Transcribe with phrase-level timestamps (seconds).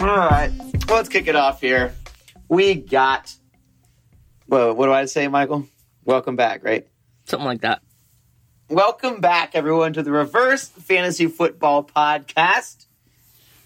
[0.00, 0.50] All right,
[0.88, 1.92] let's kick it off here.
[2.48, 3.34] We got.
[4.48, 5.68] Well, what do I say, Michael?
[6.06, 6.88] Welcome back, right?
[7.26, 7.82] Something like that.
[8.70, 12.86] Welcome back, everyone, to the Reverse Fantasy Football Podcast.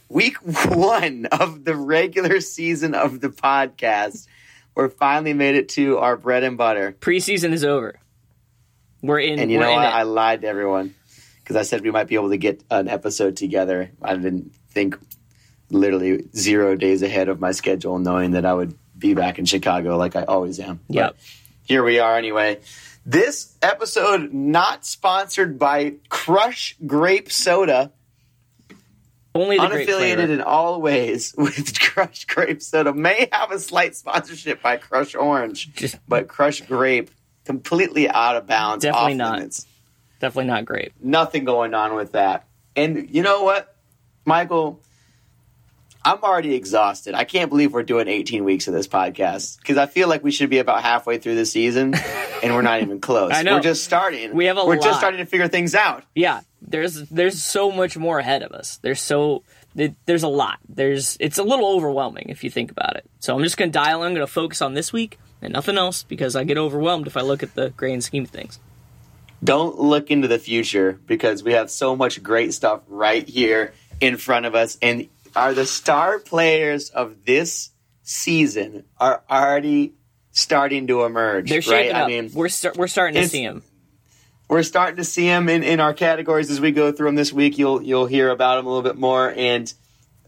[0.09, 4.27] Week one of the regular season of the podcast.
[4.75, 6.96] We're finally made it to our bread and butter.
[6.98, 8.01] Preseason is over.
[9.03, 9.39] We're in.
[9.39, 9.87] And you know what?
[9.87, 10.96] I lied to everyone
[11.45, 13.93] because I said we might be able to get an episode together.
[14.03, 14.98] I didn't think
[15.75, 19.96] literally zero days ahead of my schedule, knowing that I would be back in Chicago
[19.96, 20.81] like I always am.
[20.89, 21.17] But
[21.65, 22.61] Here we are anyway.
[23.05, 27.93] This episode not sponsored by Crush Grape Soda,
[29.35, 32.95] Only the unaffiliated in all ways with Crush Grape Soda.
[32.95, 37.11] May have a slight sponsorship by Crush Orange, Just but Crush Grape
[37.45, 38.85] completely out of bounds.
[38.85, 39.37] Definitely not.
[39.37, 39.67] limits.
[40.20, 40.93] definitely not grape.
[41.03, 42.47] nothing going on with that.
[42.75, 43.77] And you know what,
[44.25, 44.81] Michael?
[46.05, 47.15] I'm already exhausted.
[47.15, 50.31] I can't believe we're doing 18 weeks of this podcast because I feel like we
[50.31, 51.95] should be about halfway through the season,
[52.43, 53.33] and we're not even close.
[53.33, 53.55] I know.
[53.57, 54.35] We're just starting.
[54.35, 54.85] We have a We're lot.
[54.85, 56.05] just starting to figure things out.
[56.15, 58.79] Yeah, there's there's so much more ahead of us.
[58.83, 59.45] There's so
[59.77, 60.59] it, there's a lot.
[60.69, 63.09] There's it's a little overwhelming if you think about it.
[63.21, 64.03] So I'm just gonna dial.
[64.03, 64.09] in.
[64.09, 67.23] I'm gonna focus on this week and nothing else because I get overwhelmed if I
[67.23, 68.59] look at the grand scheme of things.
[69.43, 74.17] Don't look into the future because we have so much great stuff right here in
[74.17, 77.71] front of us, and are the star players of this
[78.03, 79.95] season are already
[80.33, 81.49] starting to emerge.
[81.49, 82.03] They're shaping right?
[82.03, 82.05] up.
[82.05, 83.63] I mean, we're start, we're starting to see them.
[84.49, 87.33] we're starting to see them in, in our categories as we go through them this
[87.33, 87.59] week.
[87.59, 89.73] You'll you'll hear about them a little bit more, and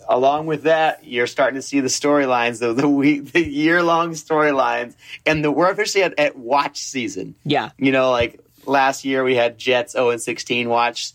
[0.09, 4.13] along with that, you're starting to see the storylines, the the week, the year long
[4.13, 7.35] storylines, and the we're officially at, at watch season.
[7.45, 11.13] Yeah, You know, like last year we had Jets 0 and 16 watch.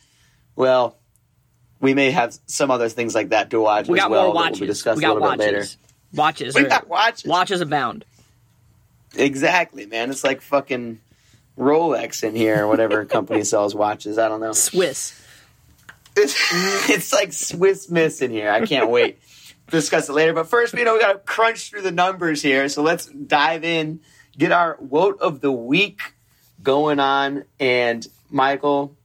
[0.55, 0.97] Well,
[1.81, 4.25] we may have some other things like that to watch we as got well.
[4.25, 4.85] more watches.
[4.85, 5.57] We'll we a got little bit later.
[5.57, 5.77] watches.
[6.13, 6.55] Watches.
[6.55, 7.25] We got watches.
[7.25, 8.05] Watches abound.
[9.15, 10.09] Exactly, man.
[10.11, 10.99] It's like fucking
[11.57, 14.17] Rolex in here or whatever company sells watches.
[14.17, 14.53] I don't know.
[14.53, 15.19] Swiss.
[16.15, 16.35] It's,
[16.89, 18.51] it's like Swiss Miss in here.
[18.51, 19.19] I can't wait
[19.67, 20.33] to discuss it later.
[20.33, 22.69] But first, you know, we got to crunch through the numbers here.
[22.69, 24.01] So let's dive in,
[24.37, 26.01] get our vote of the week
[26.61, 27.45] going on.
[27.59, 28.95] And Michael,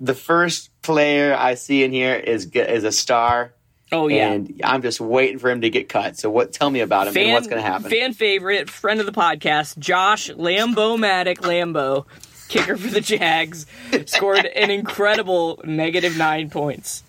[0.00, 3.52] the first player I see in here is is a star.
[3.92, 4.32] Oh yeah.
[4.32, 6.16] And I'm just waiting for him to get cut.
[6.18, 6.52] So what?
[6.52, 7.90] Tell me about him and what's going to happen.
[7.90, 12.06] Fan favorite, friend of the podcast, Josh Lambo Matic Lambo,
[12.48, 13.66] kicker for the Jags,
[14.06, 17.02] scored an incredible negative nine points.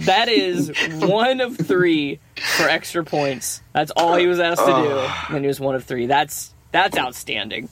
[0.00, 2.20] That is one of three
[2.56, 3.62] for extra points.
[3.72, 6.06] That's all he was asked to do, and he was one of three.
[6.06, 7.68] That's that's outstanding.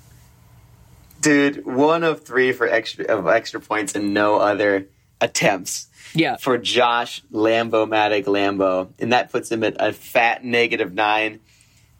[1.20, 4.88] Dude, one of three for extra of extra points and no other
[5.20, 5.88] attempts.
[6.12, 11.40] Yeah, for Josh Lambo Matic Lambo, and that puts him at a fat negative nine.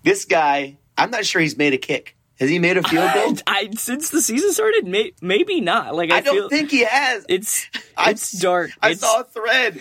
[0.02, 2.16] This guy, I'm not sure he's made a kick.
[2.40, 3.36] Has he made a field goal?
[3.46, 5.94] I since the season started, may, maybe not.
[5.94, 7.24] Like I, I don't think he has.
[7.28, 8.70] it's I- dark.
[8.82, 9.78] I It's- saw a thread.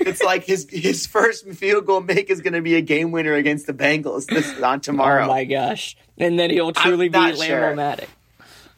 [0.00, 3.34] It's like his his first field goal make is going to be a game winner
[3.34, 5.24] against the Bengals this on oh tomorrow.
[5.26, 5.96] Oh my gosh!
[6.16, 8.06] And then he'll truly be Lambo sure.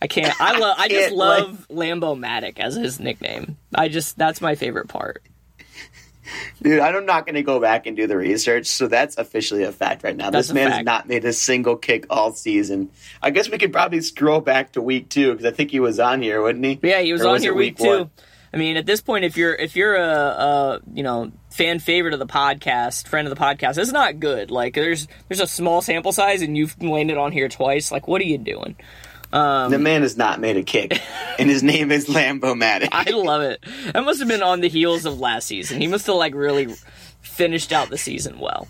[0.02, 0.38] I can't.
[0.40, 0.76] I love.
[0.78, 3.56] I just can't, like- love Lambo Matic as his nickname.
[3.74, 5.22] I just that's my favorite part.
[6.62, 9.72] Dude, I'm not going to go back and do the research, so that's officially a
[9.72, 10.30] fact right now.
[10.30, 12.90] That's this man has not made a single kick all season.
[13.20, 15.98] I guess we could probably scroll back to week two because I think he was
[15.98, 16.78] on here, wouldn't he?
[16.82, 17.98] Yeah, he was Or on was here week, week two.
[17.98, 18.10] one?
[18.52, 22.14] I mean, at this point, if you're if you're a, a you know fan favorite
[22.14, 24.50] of the podcast, friend of the podcast, it's not good.
[24.50, 27.90] Like there's there's a small sample size, and you've landed on here twice.
[27.90, 28.76] Like, what are you doing?
[29.32, 31.00] Um, the man has not made a kick,
[31.38, 32.88] and his name is Lambo Matic.
[32.90, 33.64] I love it.
[33.92, 35.80] That must have been on the heels of last season.
[35.80, 36.74] He must have like really
[37.20, 38.66] finished out the season well.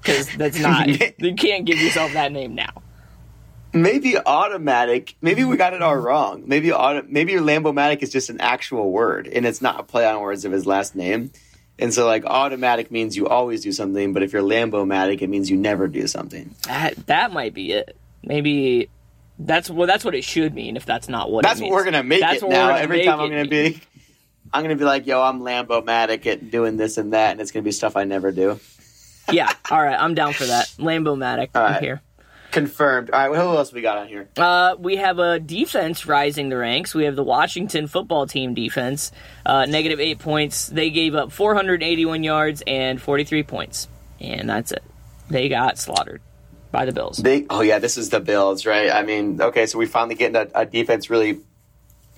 [0.00, 0.88] Because that's not
[1.20, 2.82] you can't give yourself that name now.
[3.72, 5.16] maybe automatic.
[5.20, 6.44] Maybe we got it all wrong.
[6.46, 10.06] Maybe auto, maybe your Lambo-matic is just an actual word, and it's not a play
[10.06, 11.32] on words of his last name.
[11.76, 15.50] And so, like, automatic means you always do something, but if you're Lambo-matic, it means
[15.50, 16.54] you never do something.
[16.68, 17.96] That that might be it.
[18.22, 18.90] Maybe
[19.38, 19.86] that's well.
[19.86, 20.76] That's what it should mean.
[20.76, 22.74] If that's not what That's it what we're gonna make That's it what we're now.
[22.76, 23.72] Every time I'm gonna mean.
[23.72, 23.80] be,
[24.52, 27.64] I'm gonna be like, "Yo, I'm Lambo-matic at doing this and that," and it's gonna
[27.64, 28.60] be stuff I never do.
[29.32, 29.52] yeah.
[29.70, 29.98] All right.
[29.98, 30.68] I'm down for that.
[30.78, 31.50] Lambo Matic.
[31.54, 31.82] I'm right.
[31.82, 32.02] here.
[32.52, 33.10] Confirmed.
[33.10, 34.28] All right, who else we got on here?
[34.36, 36.94] Uh, we have a defense rising the ranks.
[36.94, 39.10] We have the Washington football team defense,
[39.44, 40.68] uh, negative eight points.
[40.68, 43.88] They gave up 481 yards and 43 points,
[44.20, 44.84] and that's it.
[45.28, 46.20] They got slaughtered
[46.74, 47.18] by the Bills.
[47.18, 48.90] They, oh yeah, this is the Bills, right?
[48.90, 51.38] I mean, okay, so we finally getting a, a defense really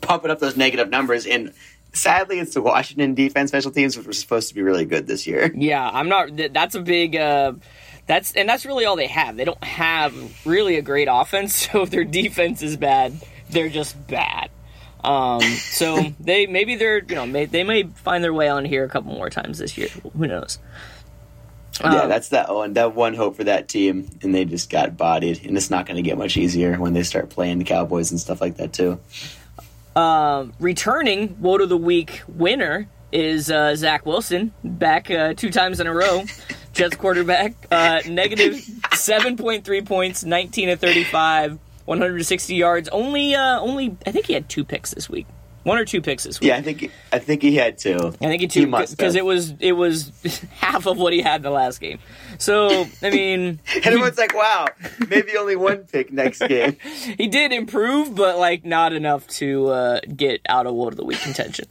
[0.00, 1.26] pumping up those negative numbers.
[1.26, 1.52] And
[1.92, 5.26] sadly, it's the Washington defense special teams, which were supposed to be really good this
[5.26, 5.52] year.
[5.54, 6.30] Yeah, I'm not.
[6.54, 7.16] That's a big.
[7.16, 7.52] Uh,
[8.06, 9.36] that's and that's really all they have.
[9.36, 11.68] They don't have really a great offense.
[11.72, 13.12] So if their defense is bad,
[13.50, 14.48] they're just bad.
[15.04, 18.84] Um, so they maybe they're you know may, they may find their way on here
[18.84, 19.88] a couple more times this year.
[20.16, 20.58] Who knows?
[21.84, 22.74] Yeah, Um, that's that one.
[22.74, 25.44] That one hope for that team, and they just got bodied.
[25.44, 28.20] And it's not going to get much easier when they start playing the Cowboys and
[28.20, 28.98] stuff like that too.
[29.94, 35.80] Um, returning Woe of the Week winner is uh, Zach Wilson, back uh, two times
[35.80, 36.24] in a row.
[36.72, 42.90] Jets quarterback, uh, negative 7.3 points, 19 to 35, 160 yards.
[42.90, 45.26] Only, uh, only, I think he had two picks this week.
[45.66, 46.46] One or two picks this week.
[46.46, 47.98] Yeah, I think I think he had two.
[48.22, 50.12] I think he two because it was it was
[50.52, 51.98] half of what he had in the last game.
[52.38, 54.68] So I mean, And everyone's like, "Wow,
[55.08, 56.76] maybe only one pick next game."
[57.18, 61.04] he did improve, but like not enough to uh, get out of Woe of the
[61.04, 61.66] Week contention.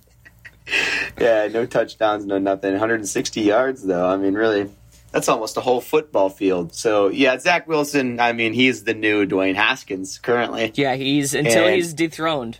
[1.17, 2.71] Yeah, no touchdowns, no nothing.
[2.71, 4.09] 160 yards though.
[4.09, 4.69] I mean, really,
[5.11, 6.75] that's almost a whole football field.
[6.75, 8.19] So yeah, Zach Wilson.
[8.19, 10.73] I mean, he's the new Dwayne Haskins currently.
[10.75, 12.59] Yeah, he's until And- he's dethroned.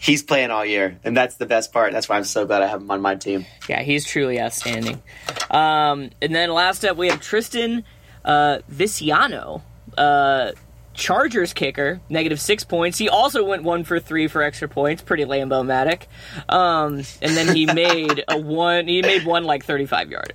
[0.00, 1.92] He's playing all year, and that's the best part.
[1.92, 3.44] That's why I'm so glad I have him on my team.
[3.68, 5.02] Yeah, he's truly outstanding.
[5.50, 7.84] Um, and then last up, we have Tristan
[8.24, 9.60] uh, Vizcaino,
[9.98, 10.52] uh,
[10.94, 12.96] Chargers kicker, negative six points.
[12.96, 16.04] He also went one for three for extra points, pretty Lambo-matic.
[16.48, 18.88] Um, and then he made a one.
[18.88, 20.34] He made one like thirty-five yarder.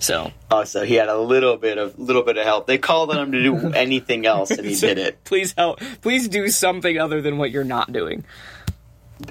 [0.00, 2.66] So Oh, so he had a little bit of little bit of help.
[2.66, 5.22] They called on him to do anything else, and he did it.
[5.24, 5.80] please help.
[6.02, 8.24] Please do something other than what you're not doing.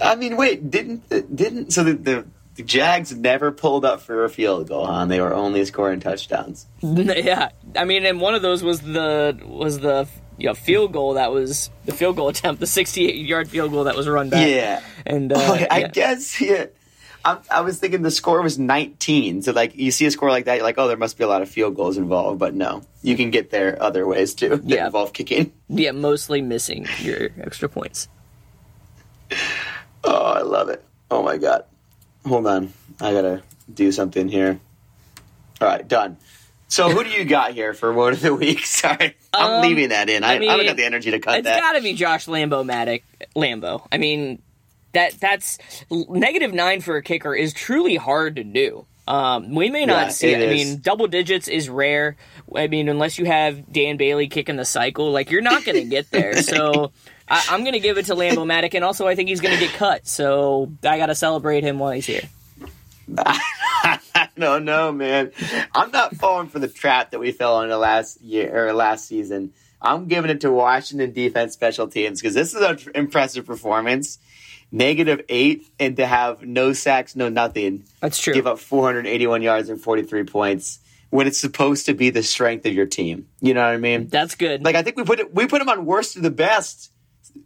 [0.02, 2.26] I mean, wait, didn't didn't so the, the
[2.56, 5.06] the Jags never pulled up for a field goal, huh?
[5.06, 6.68] They were only scoring touchdowns.
[6.82, 10.08] yeah, I mean, and one of those was the was the
[10.38, 13.86] you know, field goal that was the field goal attempt, the 68 yard field goal
[13.86, 14.48] that was run back.
[14.48, 14.82] Yeah.
[15.06, 15.88] and uh, Oh, I yeah.
[15.90, 16.68] guess yeah.
[17.26, 19.42] I, I was thinking the score was 19.
[19.42, 21.28] So like you see a score like that, you're like, oh, there must be a
[21.28, 22.40] lot of field goals involved.
[22.40, 24.86] But no, you can get there other ways too that Yeah.
[24.86, 25.52] involve kicking.
[25.68, 28.08] yeah, mostly missing your extra points.
[30.04, 30.84] Oh, I love it.
[31.12, 31.66] Oh my god.
[32.26, 33.44] Hold on, I gotta
[33.74, 34.60] do something here.
[35.62, 36.18] All right, done.
[36.68, 38.60] So who do you got here for word of the week?
[38.66, 40.24] Sorry, I'm Um, leaving that in.
[40.24, 41.58] I, I I, mean, don't got the energy to cut It's that.
[41.58, 43.04] It's got to be Josh Lambo Matic
[43.36, 43.86] Lambo.
[43.92, 44.42] I mean,
[44.94, 45.58] that that's
[45.90, 48.86] negative nine for a kicker is truly hard to do.
[49.08, 50.32] Um, we may not Yeah, see.
[50.34, 52.16] it I mean, double digits is rare.
[52.56, 55.84] I mean, unless you have Dan Bailey kicking the cycle, like you're not going to
[55.86, 56.36] get there.
[56.44, 56.92] So
[57.28, 59.54] I, I'm going to give it to Lambo Matic, and also I think he's going
[59.58, 60.06] to get cut.
[60.08, 62.30] So I got to celebrate him while he's here.
[64.38, 65.32] no, no, man.
[65.74, 69.54] I'm not falling for the trap that we fell into last year or last season.
[69.82, 74.20] I'm giving it to Washington defense special teams because this is an impressive performance.
[74.72, 78.34] Negative eight, and to have no sacks, no nothing, That's true.
[78.36, 80.80] give up 481 yards and 43 points
[81.10, 83.28] when it's supposed to be the strength of your team.
[83.42, 84.10] You know what I mean?
[84.10, 84.64] That's good.
[84.64, 86.92] Like I think we put it, we put them on worst to the best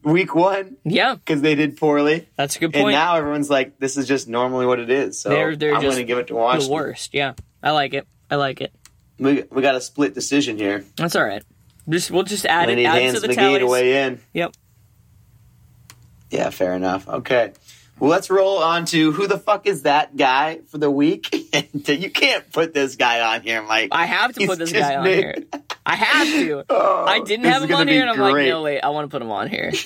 [0.03, 3.95] week one yeah, because they did poorly, that's a good and now everyone's like, this
[3.95, 5.19] is just normally what it is.
[5.19, 6.73] So They're- they're I'm going to give it to the Washington.
[6.73, 7.13] worst.
[7.13, 8.05] Yeah, I like it.
[8.29, 8.73] I like it.
[9.17, 10.83] We, we got a split decision here.
[10.97, 11.43] That's all right.
[11.87, 13.59] Just we'll just add Lenny it add to the McGee tallies.
[13.59, 14.19] to weigh in.
[14.33, 14.53] Yep.
[16.33, 17.07] Yeah, fair enough.
[17.07, 17.53] Okay.
[17.99, 21.33] Well, let's roll on to who the fuck is that guy for the week?
[21.53, 23.89] And you can't put this guy on here, Mike.
[23.91, 25.35] I have to He's put this guy on here.
[25.85, 26.65] I have to.
[26.69, 29.13] Oh, I didn't have him on here, and I'm like, no, wait, I want to
[29.13, 29.71] put him on here.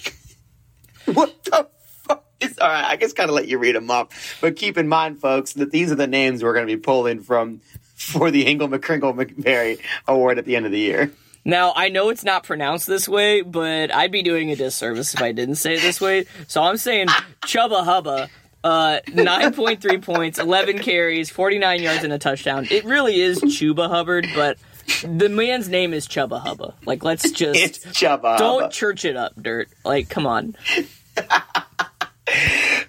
[1.06, 1.68] What the
[2.04, 2.26] fuck?
[2.42, 4.12] Is, all right, I guess gotta let you read them up.
[4.42, 7.22] But keep in mind, folks, that these are the names we're going to be pulling
[7.22, 7.62] from
[7.96, 11.12] for the Hingle McCringleberry Award at the end of the year.
[11.48, 15.22] Now, I know it's not pronounced this way, but I'd be doing a disservice if
[15.22, 16.26] I didn't say it this way.
[16.48, 17.08] So I'm saying
[17.44, 18.30] Chubba Hubba.
[18.64, 22.68] Uh, 9.3 points, 11 carries, 49 yards, and a touchdown.
[22.70, 24.58] It really is Chuba Hubbard, but
[25.04, 26.74] the man's name is Chubba Hubba.
[26.86, 28.38] Like, let's just It's Chubba.
[28.38, 28.74] don't Hubba.
[28.74, 29.70] church it up, dirt.
[29.86, 30.56] Like, come on.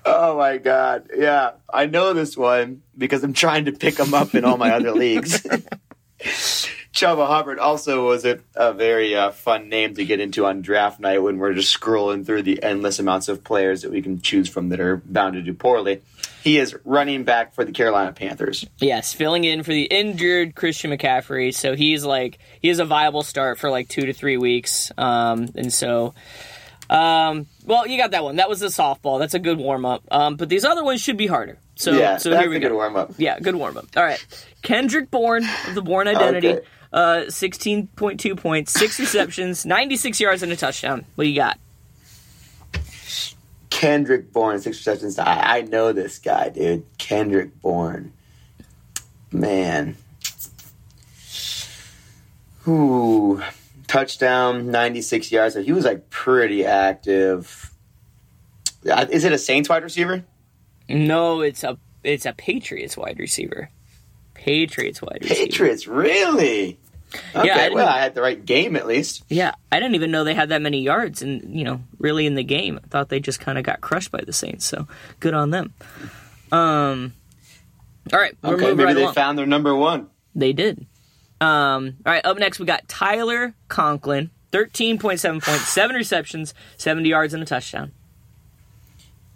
[0.05, 1.11] Oh my god.
[1.17, 4.73] Yeah, I know this one because I'm trying to pick him up in all my
[4.73, 5.47] other leagues.
[6.99, 10.99] Chuba Hubbard also was a, a very uh, fun name to get into on draft
[10.99, 14.49] night when we're just scrolling through the endless amounts of players that we can choose
[14.49, 16.03] from that are bound to do poorly.
[16.43, 18.67] He is running back for the Carolina Panthers.
[18.79, 21.55] Yes, filling in for the injured Christian McCaffrey.
[21.55, 24.91] So he's like he has a viable start for like two to three weeks.
[24.99, 26.15] Um, and so,
[26.91, 28.37] um, well, you got that one.
[28.37, 29.21] That was the softball.
[29.21, 30.03] That's a good warm up.
[30.11, 31.59] Um, but these other ones should be harder.
[31.77, 32.75] So yeah, so that's here we a good go.
[32.75, 33.13] warm up.
[33.19, 33.87] Yeah, good warm up.
[33.97, 34.25] All right,
[34.63, 36.49] Kendrick Bourne of the Bourne Identity.
[36.49, 36.67] Okay.
[36.93, 41.05] Uh, sixteen point two points, six receptions, ninety six yards, and a touchdown.
[41.15, 41.59] What do you got?
[43.71, 45.19] Kendrick Bourne, six receptions.
[45.19, 46.85] I, I know this guy, dude.
[46.99, 48.13] Kendrick Bourne.
[49.31, 49.97] Man.
[52.67, 53.43] Ooh.
[53.87, 55.55] Touchdown, 96 yards.
[55.55, 57.73] So he was like pretty active.
[58.89, 60.25] Uh, Is it a Saints wide receiver?
[60.89, 63.71] No, it's a it's a Patriots wide receiver.
[64.39, 65.35] Patriots wide receiver.
[65.47, 66.79] Patriots, really?
[67.35, 69.25] Okay, Yeah, I well, I had the right game at least.
[69.29, 72.35] Yeah, I didn't even know they had that many yards and you know really in
[72.35, 72.79] the game.
[72.83, 74.65] I thought they just kind of got crushed by the Saints.
[74.65, 74.87] So
[75.21, 75.73] good on them.
[76.53, 77.13] Um,
[78.13, 79.15] all right, Okay, maybe right they along.
[79.15, 80.09] found their number one.
[80.35, 80.87] They did.
[81.41, 86.53] Um, all right, up next we got Tyler Conklin, thirteen point seven points, seven receptions,
[86.77, 87.93] seventy yards, and a touchdown.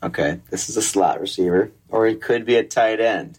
[0.03, 3.39] Okay, this is a slot receiver, or he could be a tight end.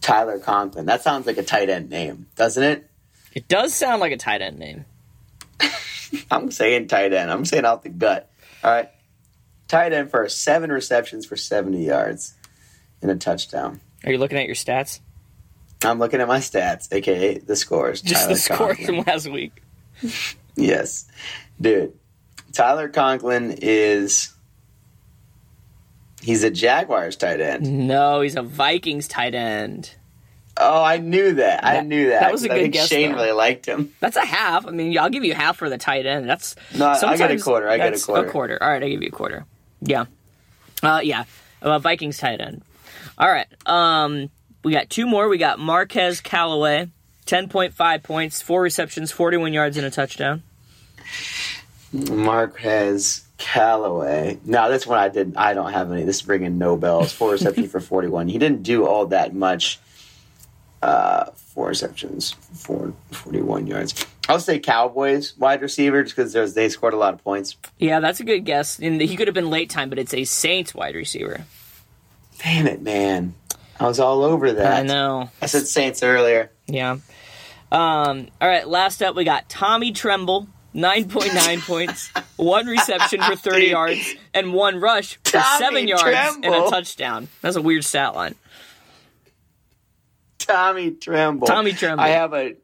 [0.00, 0.86] Tyler Conklin.
[0.86, 2.90] That sounds like a tight end name, doesn't it?
[3.34, 4.84] It does sound like a tight end name.
[6.30, 7.30] I'm saying tight end.
[7.30, 8.30] I'm saying out the gut.
[8.64, 8.90] All right.
[9.68, 12.34] Tight end for seven receptions for 70 yards
[13.02, 13.80] and a touchdown.
[14.04, 15.00] Are you looking at your stats?
[15.84, 18.02] I'm looking at my stats, aka the scores.
[18.02, 18.86] Just Tyler the scores Conklin.
[18.86, 19.62] from last week.
[20.56, 21.06] Yes.
[21.60, 21.94] Dude,
[22.52, 24.34] Tyler Conklin is.
[26.22, 27.88] He's a Jaguars tight end.
[27.88, 29.92] No, he's a Vikings tight end.
[30.56, 31.64] Oh, I knew that.
[31.64, 32.20] I That- knew that.
[32.20, 33.18] that was a 'cause I good think guess, Shane though.
[33.18, 33.94] really liked him.
[34.00, 34.66] That's a half.
[34.66, 36.28] I mean, I'll give you half for the tight end.
[36.28, 37.68] That's No, I- get a quarter.
[37.70, 38.28] I get a quarter.
[38.28, 38.62] A quarter.
[38.62, 39.46] All right, I give you a quarter.
[39.80, 40.04] Yeah.
[40.82, 41.24] Uh, yeah.
[41.62, 42.62] Uh, Vikings tight end.
[43.16, 43.46] All right.
[43.64, 44.28] Um,
[44.62, 45.28] we got two more.
[45.28, 46.88] We got Marquez Callaway,
[47.24, 50.42] ten point five points, four receptions, forty one yards, and a touchdown.
[51.92, 54.38] Marquez Callaway.
[54.44, 55.34] Now this one I did.
[55.36, 56.04] I don't have any.
[56.04, 57.12] This is bringing no bells.
[57.12, 58.28] Four receptions for 41.
[58.28, 59.80] He didn't do all that much.
[60.82, 64.06] Uh, four receptions, four, 41 yards.
[64.28, 67.56] I'll say Cowboys wide receiver just because they scored a lot of points.
[67.78, 68.78] Yeah, that's a good guess.
[68.78, 71.44] And he could have been late time, but it's a Saints wide receiver.
[72.38, 73.34] Damn it, man.
[73.78, 74.80] I was all over that.
[74.80, 75.30] I know.
[75.42, 76.50] I said Saints earlier.
[76.66, 76.98] Yeah.
[77.72, 83.60] Um, all right, last up we got Tommy Tremble, 9.9 points, one reception for 30
[83.60, 83.70] Dude.
[83.70, 87.28] yards, and one rush for Tommy 7 yards and a touchdown.
[87.40, 88.34] That's a weird stat line.
[90.38, 91.46] Tommy Tremble.
[91.46, 92.04] Tommy Tremble.
[92.04, 92.54] I have a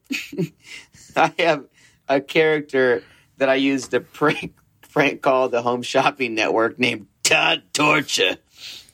[1.16, 1.64] I have
[2.08, 3.02] a character
[3.38, 4.54] that I used to prank
[4.92, 8.38] prank call the home shopping network named Todd Torture.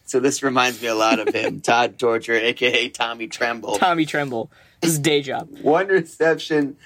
[0.04, 3.76] So this reminds me a lot of him, Todd Torture, aka Tommy Tremble.
[3.76, 4.50] Tommy Tremble.
[4.82, 5.48] His day job.
[5.60, 6.76] One reception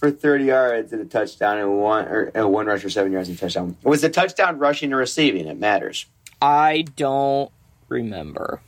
[0.00, 3.28] for 30 yards and a touchdown and one or uh, one rush for 7 yards
[3.28, 3.76] and a touchdown.
[3.82, 5.46] Was the touchdown rushing or receiving?
[5.46, 6.06] It matters.
[6.40, 7.52] I don't
[7.88, 8.62] remember.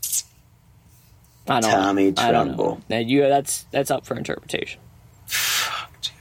[1.49, 2.55] I don't Tommy I don't know.
[2.55, 2.81] Tremble.
[2.91, 4.79] Now, you, that's, that's up for interpretation.
[5.27, 6.13] Fuck, dude.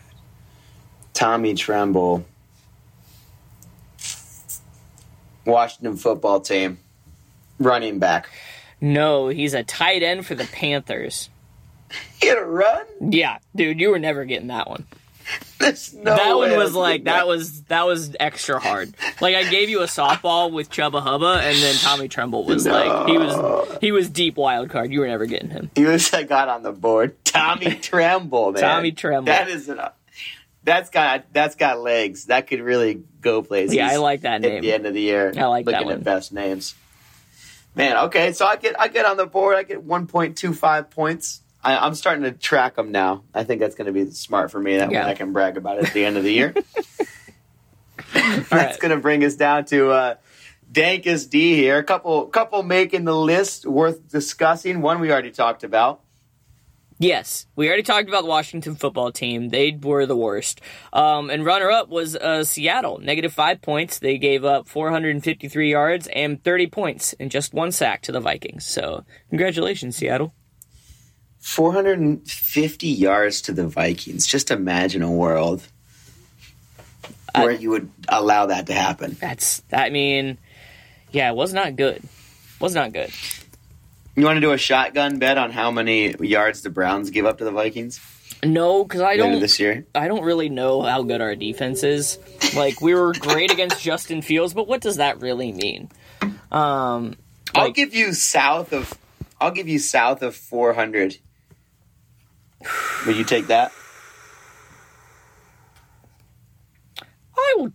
[1.14, 2.26] Tommy Tremble.
[5.46, 6.80] Washington football team.
[7.60, 8.30] Running back.
[8.80, 11.30] No, he's a tight end for the Panthers.
[12.22, 12.86] He had a run?
[13.02, 14.88] Yeah, dude, you were never getting that one.
[15.60, 18.94] There's no that one was like that was that was extra hard.
[19.20, 23.08] Like I gave you a softball with Chubba Hubba, and then Tommy Tremble was like
[23.08, 24.92] he was he was deep wild card.
[24.92, 25.70] You were never getting him.
[25.76, 27.24] He was I got on the board.
[27.24, 28.62] Tommy Tremble, man.
[28.62, 29.26] Tommy Tremble.
[29.26, 29.80] That is an
[30.64, 32.26] that's got that's got legs.
[32.26, 33.76] That could really go places.
[33.76, 34.58] Yeah, I like that name.
[34.58, 35.34] At the end of the year.
[35.36, 36.76] I like that looking at best names.
[37.74, 39.56] Man, okay, so I get I get on the board.
[39.56, 41.41] I get one point two five points.
[41.64, 43.24] I, I'm starting to track them now.
[43.34, 44.78] I think that's going to be smart for me.
[44.78, 45.06] That Yeah.
[45.06, 46.54] way I can brag about it at the end of the year.
[48.14, 48.80] that's right.
[48.80, 50.16] going to bring us down to uh,
[50.72, 51.78] Dankus D here.
[51.78, 54.82] A couple couple making the list worth discussing.
[54.82, 56.02] One we already talked about.
[56.98, 59.50] Yes, we already talked about the Washington football team.
[59.50, 60.62] They were the worst.
[60.94, 63.98] Um, and runner up was uh, Seattle, negative five points.
[63.98, 68.68] They gave up 453 yards and 30 points and just one sack to the Vikings.
[68.68, 70.36] So congratulations, Seattle.
[71.42, 74.26] 450 yards to the Vikings.
[74.28, 75.68] Just imagine a world
[77.36, 79.18] where you would allow that to happen.
[79.20, 80.38] That's I mean,
[81.12, 82.02] yeah, it was not good.
[82.60, 83.12] Was not good.
[84.16, 87.38] You want to do a shotgun bet on how many yards the Browns give up
[87.40, 88.00] to the Vikings
[88.44, 89.40] No, because I later don't.
[89.40, 89.86] this year?
[89.96, 92.20] I don't really know how good our defense is.
[92.56, 95.90] Like we were great against Justin Fields, but what does that really mean?
[96.52, 97.16] Um,
[97.56, 98.94] I'll give you south of.
[99.40, 101.18] I'll give you south of 400.
[103.06, 103.72] Would you take that?
[107.36, 107.74] I would.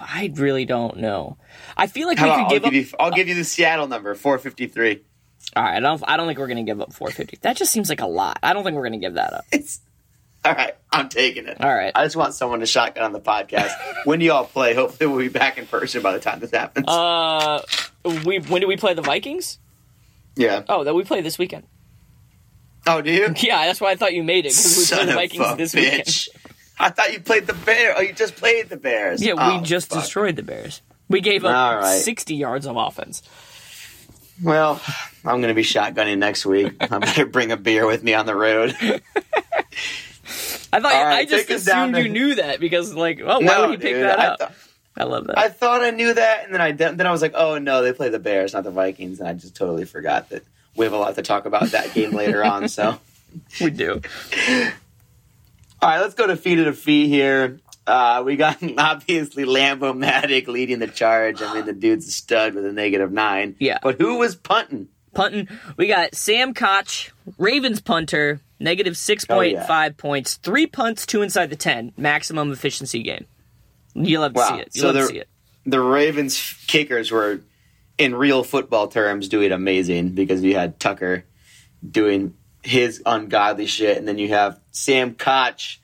[0.00, 1.36] I really don't know.
[1.76, 2.72] I feel like How we about could I'll give give up.
[2.92, 2.96] you.
[3.04, 5.02] I'll give you the Seattle number, 453.
[5.54, 6.02] All right, I don't.
[6.06, 7.38] I don't think we're gonna give up 450.
[7.42, 8.38] That just seems like a lot.
[8.42, 9.44] I don't think we're gonna give that up.
[9.52, 9.80] It's.
[10.44, 11.60] All right, I'm taking it.
[11.60, 11.90] All right.
[11.92, 13.72] I just want someone to shotgun on the podcast.
[14.04, 14.74] when do y'all play?
[14.74, 16.86] Hopefully, we'll be back in person by the time this happens.
[16.86, 17.62] Uh,
[18.24, 19.58] we when do we play the Vikings?
[20.36, 20.62] yeah.
[20.68, 21.64] Oh, that we play this weekend.
[22.86, 23.34] Oh, do you?
[23.38, 25.74] Yeah, that's why I thought you made it because we Son the of Vikings this
[25.74, 26.28] bitch.
[26.28, 26.28] weekend.
[26.78, 27.94] I thought you played the Bears.
[27.98, 29.22] Oh, you just played the Bears.
[29.22, 30.00] Yeah, we Oh, just fuck.
[30.02, 30.82] destroyed the Bears.
[31.08, 31.98] We gave up right.
[32.00, 33.22] 60 yards of offense.
[34.42, 34.80] Well,
[35.24, 36.74] I'm going to be shotgunning next week.
[36.80, 38.76] I better bring a beer with me on the road.
[40.72, 43.38] I thought right, I just take us down assumed you knew that because like, oh,
[43.38, 44.38] why No, would he pick dude, that I up?
[44.38, 44.52] thought-
[44.98, 45.38] I love that.
[45.38, 47.92] I thought I knew that, and then I then I was like, oh no, they
[47.92, 50.42] play the Bears, not the Vikings, and I just totally forgot that
[50.76, 52.68] we have a lot to talk about that game later on.
[52.68, 52.98] So,
[53.60, 54.00] we do.
[55.82, 57.58] all right, let's go to feet of feet here.
[57.86, 61.42] Uh, we got obviously Lambo Matic leading the charge.
[61.42, 63.56] I mean, the dude's a stud with a negative nine.
[63.58, 63.78] Yeah.
[63.82, 64.88] but who was punting?
[65.14, 69.88] Punting, we got Sam Koch, Ravens punter, negative 6.5 Oh, yeah.
[69.96, 73.24] points, three punts, two inside the 10, maximum efficiency game.
[73.94, 74.48] You love to Wow.
[74.56, 74.68] see it.
[74.74, 75.28] You So love to see it.
[75.64, 77.40] The Ravens kickers were,
[77.98, 81.24] in real football terms, doing amazing because you had Tucker
[81.88, 85.80] doing his ungodly shit, and then you have Sam Koch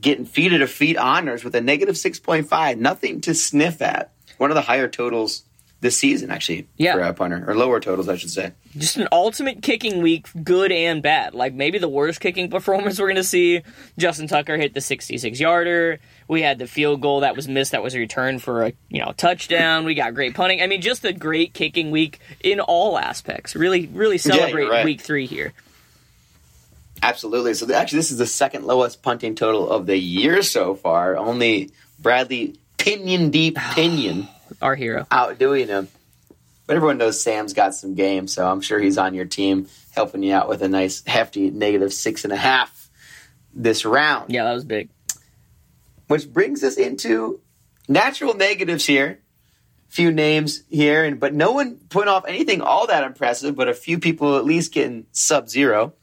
[0.00, 2.78] getting feet to feet honors with a negative six point five.
[2.78, 4.12] Nothing to sniff at.
[4.36, 5.42] One of the higher totals
[5.80, 6.94] this season, actually, Yeah.
[6.94, 8.50] for a punter or lower totals, I should say.
[8.76, 11.34] just an ultimate kicking week, good and bad.
[11.34, 13.62] Like maybe the worst kicking performance we're going to see.
[13.96, 16.00] Justin Tucker hit the 66 yarder.
[16.26, 19.00] We had the field goal that was missed that was a return for a you
[19.00, 19.84] know touchdown.
[19.84, 20.60] We got great punting.
[20.60, 23.54] I mean, just a great kicking week in all aspects.
[23.54, 24.84] Really, really celebrate right.
[24.84, 25.52] week three here.
[27.02, 27.54] Absolutely.
[27.54, 31.16] So actually, this is the second lowest punting total of the year so far.
[31.16, 31.70] Only
[32.00, 34.28] Bradley Pinion Deep Pinion.
[34.60, 35.06] Our hero.
[35.10, 35.88] outdoing him.
[36.66, 40.22] But everyone knows Sam's got some game, so I'm sure he's on your team helping
[40.22, 42.90] you out with a nice hefty negative six and a half
[43.54, 44.30] this round.
[44.32, 44.90] Yeah, that was big.
[46.08, 47.40] Which brings us into
[47.88, 49.20] natural negatives here.
[49.88, 53.74] Few names here, and but no one put off anything all that impressive, but a
[53.74, 55.94] few people at least getting sub zero.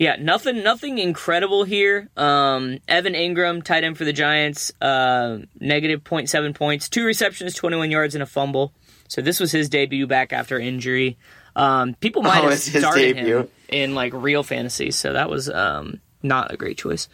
[0.00, 2.08] Yeah, nothing, nothing incredible here.
[2.16, 7.90] Um, Evan Engram, tight end for the Giants, uh, negative 0.7 points, two receptions, 21
[7.90, 8.72] yards, and a fumble.
[9.08, 11.18] So this was his debut back after injury.
[11.54, 16.00] Um, people might Oh, have started him in like real fantasy, so that was um,
[16.22, 17.08] not a great choice.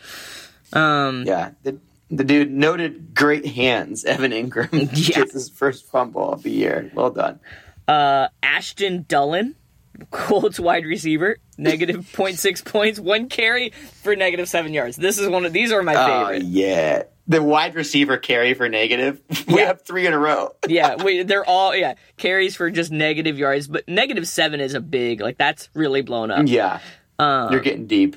[0.72, 4.04] Um, Yeah, the the dude noted great hands.
[4.14, 5.16] Evan Engram Yeah.
[5.22, 6.88] gets his first fumble of the year.
[6.94, 7.40] Well done.
[7.88, 9.54] uh, Ashton Dulin,
[10.12, 13.70] Colts wide receiver, negative 0.6 points, one carry
[14.02, 14.96] for negative seven yards.
[14.96, 16.42] This is one of these are my Oh favorite.
[16.48, 19.20] yeah, the wide receiver carry for negative.
[19.48, 19.66] We Yeah.
[19.66, 20.54] have three in a row.
[20.68, 24.80] yeah, we, they're all yeah carries for just negative yards, but negative seven is a
[24.80, 26.46] big like that's really blown up.
[26.46, 26.80] Yeah,
[27.18, 28.16] Um, you're getting deep.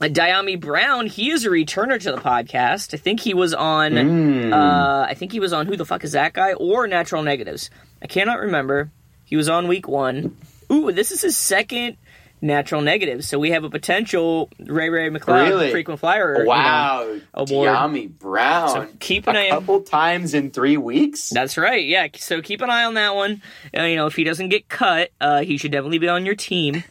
[0.00, 2.92] Dyami Brown, he is a returner to the podcast.
[2.92, 3.92] I think he was on.
[3.92, 4.52] Mm.
[4.52, 7.70] Uh, I think he was on Who the fuck is that guy or Natural Negatives.
[8.02, 8.90] I cannot remember.
[9.24, 10.36] He was on week one.
[10.70, 11.96] Ooh, this is his second
[12.44, 13.26] Natural Negatives.
[13.26, 15.70] So we have a potential Ray Ray McCloud Really?
[15.70, 16.34] frequent flyer.
[16.34, 16.48] you know.
[16.50, 17.68] wow, award.
[17.70, 18.68] Dyami Brown.
[18.68, 21.30] So keep an a eye- couple times in three weeks.
[21.30, 21.84] That's right.
[21.84, 22.08] Yeah.
[22.16, 23.42] So keep an eye on that one.
[23.76, 26.34] Uh, you know, if he doesn't get cut, uh, he should definitely be on your
[26.36, 26.84] team.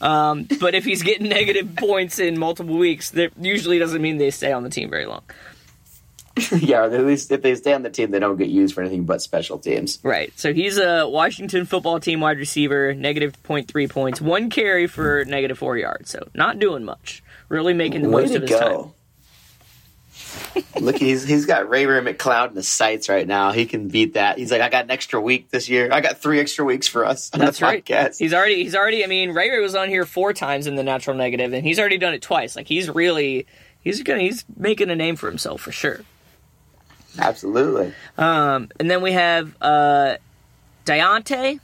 [0.00, 4.30] Um, but if he's getting negative points in multiple weeks, that usually doesn't mean they
[4.30, 5.22] stay on the team very long.
[6.60, 9.04] yeah, at least if they stay on the team, they don't get used for anything
[9.04, 9.98] but special teams.
[10.02, 10.32] Right.
[10.38, 15.58] So he's a Washington football team wide receiver, negative 0.3 points, one carry for negative
[15.58, 16.10] four yards.
[16.10, 17.22] So not doing much.
[17.48, 18.60] Really making the Way most of his time.
[18.60, 18.94] go.
[20.80, 23.52] Look, he's he's got Ray Ray McCloud in the sights right now.
[23.52, 24.38] He can beat that.
[24.38, 25.88] He's like, I got an extra week this year.
[25.92, 27.84] I got three extra weeks for us on That's the right.
[27.84, 28.18] podcast.
[28.18, 30.82] He's already he's already I mean, Ray Ray was on here four times in the
[30.82, 32.56] natural negative, and he's already done it twice.
[32.56, 33.46] Like he's really
[33.80, 36.00] he's gonna he's making a name for himself for sure.
[37.18, 37.92] Absolutely.
[38.16, 40.16] Um, and then we have uh,
[40.84, 41.60] Diontae.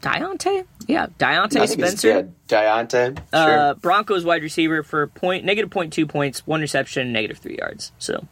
[0.00, 0.64] Diontae?
[0.88, 2.08] Yeah, Diontae I think it's- Spencer.
[2.08, 3.16] Yeah, Diontae.
[3.18, 3.58] Sure.
[3.58, 7.92] Uh, Broncos wide receiver for point negative point two points, one reception, negative three yards.
[7.98, 8.26] So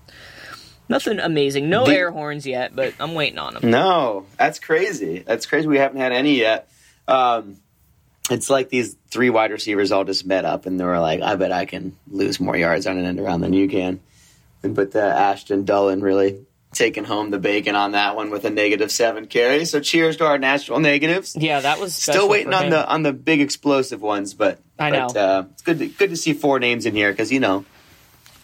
[0.89, 1.69] nothing amazing.
[1.69, 3.71] No Did- air horns yet, but I'm waiting on them.
[3.71, 5.21] No, that's crazy.
[5.21, 5.69] That's crazy.
[5.69, 6.69] We haven't had any yet.
[7.07, 7.59] Um,
[8.31, 11.35] it's like these three wide receivers all just met up and they were like, I
[11.37, 14.01] bet I can lose more yards on an end around than you can.
[14.63, 18.93] But uh, Ashton Dulin really taking home the bacon on that one with a negative
[18.93, 19.65] seven carry.
[19.65, 21.35] So cheers to our national negatives.
[21.37, 22.71] Yeah, that was Still waiting on him.
[22.71, 25.21] the on the big explosive ones, but I but, know.
[25.21, 27.65] uh, it's good to, good to see four names in here because you know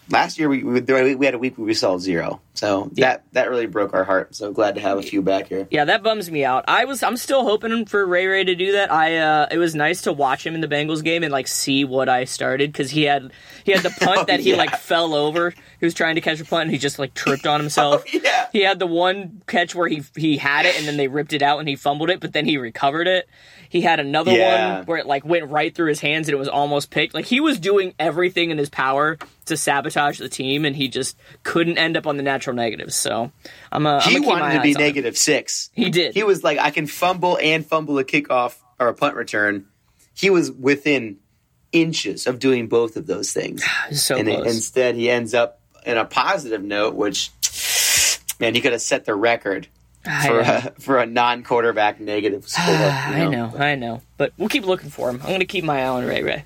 [0.09, 2.41] last year we we, we had a week where we saw zero.
[2.53, 3.07] So Yeah.
[3.07, 4.35] that that really broke our heart.
[4.35, 5.67] So glad to have a few back here.
[5.71, 6.65] Yeah, that bums me out.
[6.67, 8.91] I was I'm still hoping for Ray Ray to do that.
[8.91, 11.85] I uh it was nice to watch him in the Bengals game and like see
[11.85, 13.31] what I started cuz he had
[13.63, 14.57] he had the punt Oh, that he yeah.
[14.57, 15.53] like fell over.
[15.79, 18.03] He was trying to catch a punt and he just like tripped on himself.
[18.13, 18.47] Oh, yeah.
[18.51, 21.41] He had the one catch where he he had it and then they ripped it
[21.41, 23.27] out and he fumbled it, but then he recovered it.
[23.69, 24.77] He had another Yeah.
[24.77, 27.13] one where it like went right through his hands and it was almost picked.
[27.13, 31.17] Like he was doing everything in his power to sabotage the team and he just
[31.43, 32.95] couldn't end up on the natural negatives.
[32.95, 33.31] So
[33.71, 34.87] I'm a He I'm my wanted to be eyes on him.
[34.87, 35.69] negative six.
[35.73, 36.13] He did.
[36.15, 39.67] He was like, I can fumble and fumble a kickoff or a punt return.
[40.13, 41.17] He was within
[41.71, 43.63] inches of doing both of those things.
[43.91, 44.47] so and close.
[44.47, 47.31] instead he ends up in a positive note, which
[48.39, 49.67] man, he could have set the record
[50.03, 52.73] for a, for a non-quarterback negative score.
[52.73, 54.01] you I know, I know.
[54.17, 55.21] But we'll keep looking for him.
[55.21, 56.43] I'm going to keep my eye on Ray Ray.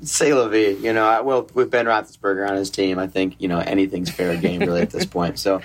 [0.00, 3.48] Say Vie, you know, I, well, with Ben Roethlisberger on his team, I think you
[3.48, 5.40] know anything's fair game really at this point.
[5.40, 5.60] So,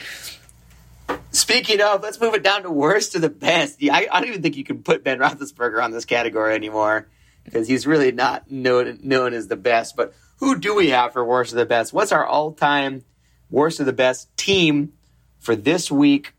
[1.30, 3.80] speaking of, let's move it down to worst to the best.
[3.80, 7.08] Yeah, I, I don't even think you can put Ben Roethlisberger on this category anymore
[7.44, 9.96] because he's really not known known as the best.
[9.96, 11.94] But who do we have for worst of the best?
[11.94, 13.06] What's our all time
[13.50, 14.92] worst of the best team
[15.40, 16.34] for this week?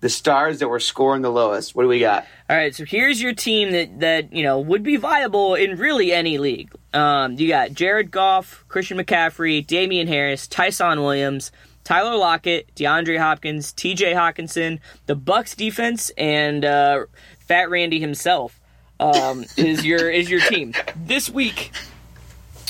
[0.00, 1.74] The stars that were scoring the lowest.
[1.74, 2.26] What do we got?
[2.48, 6.12] All right, so here's your team that, that you know would be viable in really
[6.12, 6.70] any league.
[6.92, 11.52] Um, you got Jared Goff, Christian McCaffrey, Damien Harris, Ty'Son Williams,
[11.84, 14.12] Tyler Lockett, DeAndre Hopkins, T.J.
[14.12, 17.04] Hockenson, the Bucks defense, and uh,
[17.40, 18.60] Fat Randy himself
[18.98, 21.72] um, is your is your team this week.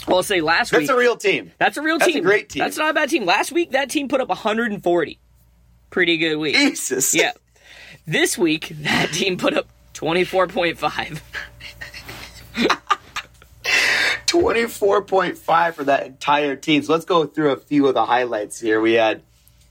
[0.07, 0.89] Well, I'll say last That's week.
[0.89, 1.53] That's a real team.
[1.59, 2.07] That's a real team.
[2.09, 2.61] That's a great team.
[2.61, 3.25] That's not a bad team.
[3.27, 5.19] Last week, that team put up 140.
[5.91, 6.55] Pretty good week.
[6.57, 7.15] Jesus.
[7.15, 7.33] Yeah.
[8.07, 11.21] This week, that team put up 24.5.
[14.27, 16.83] 24.5 for that entire team.
[16.83, 18.81] So let's go through a few of the highlights here.
[18.81, 19.23] We had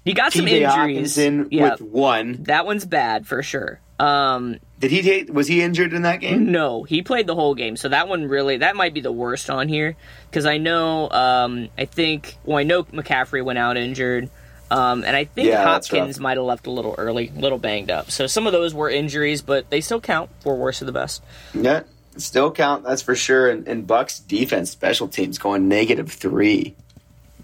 [0.06, 1.18] He got some injuries.
[1.18, 2.44] Hockenson Yeah, with one.
[2.44, 3.80] that one's bad for sure.
[4.00, 6.52] Um, Did he take, was he injured in that game?
[6.52, 9.50] no, he played the whole game, so that one really that might be the worst
[9.50, 9.98] on here
[10.30, 14.30] because I know um, I think well I know McCaffrey went out injured.
[14.72, 17.90] Um, and I think Yeah, Hopkins might have left a little early, a little banged
[17.90, 18.12] up.
[18.12, 21.24] So some of those were injuries, but they still count for worst of the best.
[21.56, 21.82] Yeah.
[22.18, 23.50] Still count, that's for sure.
[23.50, 26.76] And, and Bucks defense special teams going negative three.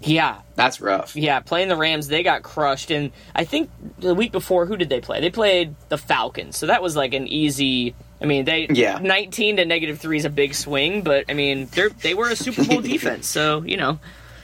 [0.02, 1.16] Yeah, That's rough.
[1.16, 2.90] Yeah, playing the Rams, they got crushed.
[2.90, 5.20] And I think the week before, who did they play?
[5.20, 6.56] They played the Falcons.
[6.56, 7.94] So that was like an easy.
[8.20, 8.98] I mean, they Yeah.
[8.98, 12.36] 19 to negative three is a big swing, but I mean, they they were a
[12.36, 13.98] Super Bowl defense, so you know.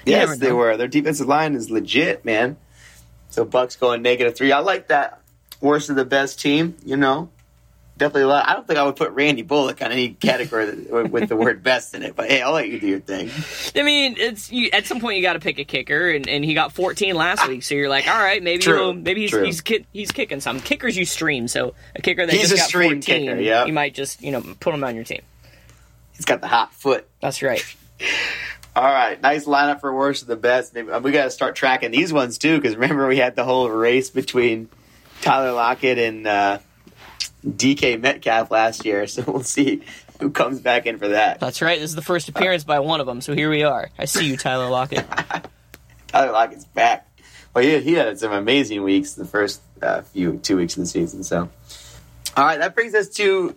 [0.06, 0.76] you Yes, they were.
[0.76, 2.56] Their defensive line is legit, man.
[3.30, 4.52] So Bucks going negative three.
[4.52, 5.20] I like that.
[5.60, 7.30] Worst of the best team, you know.
[7.98, 8.48] Definitely, a lot.
[8.48, 11.62] I don't think I would put Randy Bullock on any category that, with the word
[11.62, 12.16] "best" in it.
[12.16, 13.30] But hey, I'll let you do your thing.
[13.76, 16.44] I mean, it's you, at some point you got to pick a kicker, and, and
[16.44, 19.44] he got 14 last week, so you're like, all right, maybe maybe he's true.
[19.44, 21.46] he's, ki- he's kicking some kickers you stream.
[21.48, 23.66] So a kicker that He's just a got stream 14, kicker, yeah.
[23.66, 25.22] you might just you know put him on your team.
[26.14, 27.06] He's got the hot foot.
[27.20, 27.62] That's right.
[28.74, 30.72] All right, nice lineup for worst of the best.
[30.72, 33.68] Maybe we got to start tracking these ones too, because remember we had the whole
[33.68, 34.70] race between
[35.20, 36.58] Tyler Lockett and uh,
[37.46, 39.06] DK Metcalf last year.
[39.06, 39.82] So we'll see
[40.20, 41.40] who comes back in for that.
[41.40, 41.78] That's right.
[41.80, 43.90] This is the first appearance by one of them, so here we are.
[43.98, 45.04] I see you, Tyler Lockett.
[46.08, 47.08] Tyler Lockett's back.
[47.54, 50.86] Well, yeah, he had some amazing weeks the first uh, few two weeks of the
[50.86, 51.22] season.
[51.24, 51.48] So,
[52.36, 53.56] all right, that brings us to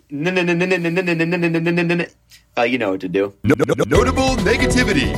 [2.58, 3.34] uh, you know what to do.
[3.44, 5.14] No- no- no- notable negativity.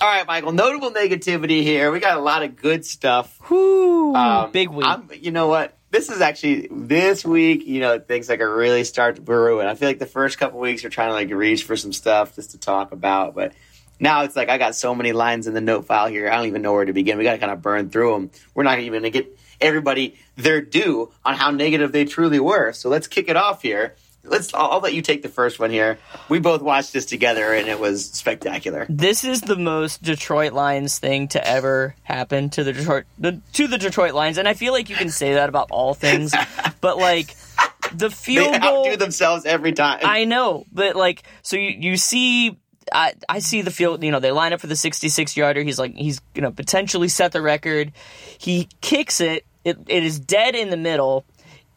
[0.00, 0.52] All right, Michael.
[0.52, 1.90] Notable negativity here.
[1.90, 3.36] We got a lot of good stuff.
[3.50, 4.14] Whoo!
[4.14, 4.86] Um, Big week.
[4.86, 5.76] I'm, you know what?
[5.90, 7.66] This is actually this week.
[7.66, 10.38] You know, things like a really start to brew, and I feel like the first
[10.38, 13.52] couple weeks we're trying to like reach for some stuff just to talk about, but
[14.00, 16.30] now it's like I got so many lines in the note file here.
[16.30, 17.18] I don't even know where to begin.
[17.18, 18.30] We got to kind of burn through them.
[18.54, 22.72] We're not even going to get everybody their due on how negative they truly were.
[22.72, 23.96] So let's kick it off here.
[24.24, 24.52] Let's.
[24.52, 25.98] I'll, I'll let you take the first one here.
[26.28, 28.86] We both watched this together, and it was spectacular.
[28.88, 33.66] this is the most Detroit Lions thing to ever happen to the Detroit the, to
[33.68, 36.34] the Detroit Lions, and I feel like you can say that about all things,
[36.80, 37.34] but like
[37.92, 38.80] the They field goal.
[38.86, 40.00] outdo themselves every time.
[40.02, 42.58] I know, but like, so you you see.
[42.90, 45.62] I, I see the field, you know, they line up for the 66 yarder.
[45.62, 47.92] He's like, he's going to potentially set the record.
[48.38, 49.44] He kicks it.
[49.62, 49.76] it.
[49.88, 51.26] It is dead in the middle,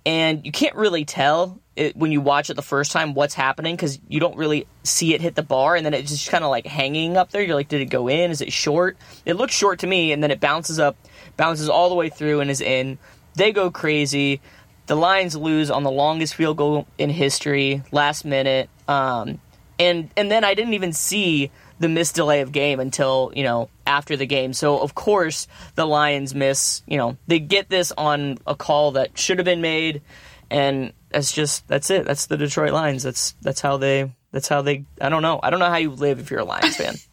[0.06, 3.76] and you can't really tell it, when you watch it the first time what's happening
[3.76, 6.50] because you don't really see it hit the bar, and then it's just kind of
[6.50, 7.42] like hanging up there.
[7.42, 8.32] You're like, did it go in?
[8.32, 8.98] Is it short?
[9.26, 10.98] It looks short to me, and then it bounces up,
[11.38, 12.98] bounces all the way through, and is in.
[13.36, 14.42] They go crazy.
[14.88, 18.70] The Lions lose on the longest field goal in history, last minute.
[18.88, 19.40] Um,
[19.80, 23.70] and and then I didn't even see the missed delay of game until you know
[23.88, 24.54] after the game.
[24.54, 26.84] So of course the Lions miss.
[26.86, 30.02] You know they get this on a call that should have been made,
[30.50, 32.06] and that's just that's it.
[32.06, 33.04] That's the Detroit Lions.
[33.04, 34.12] That's that's how they.
[34.32, 34.86] That's how they.
[35.00, 35.40] I don't know.
[35.42, 36.96] I don't know how you live if you're a Lions fan.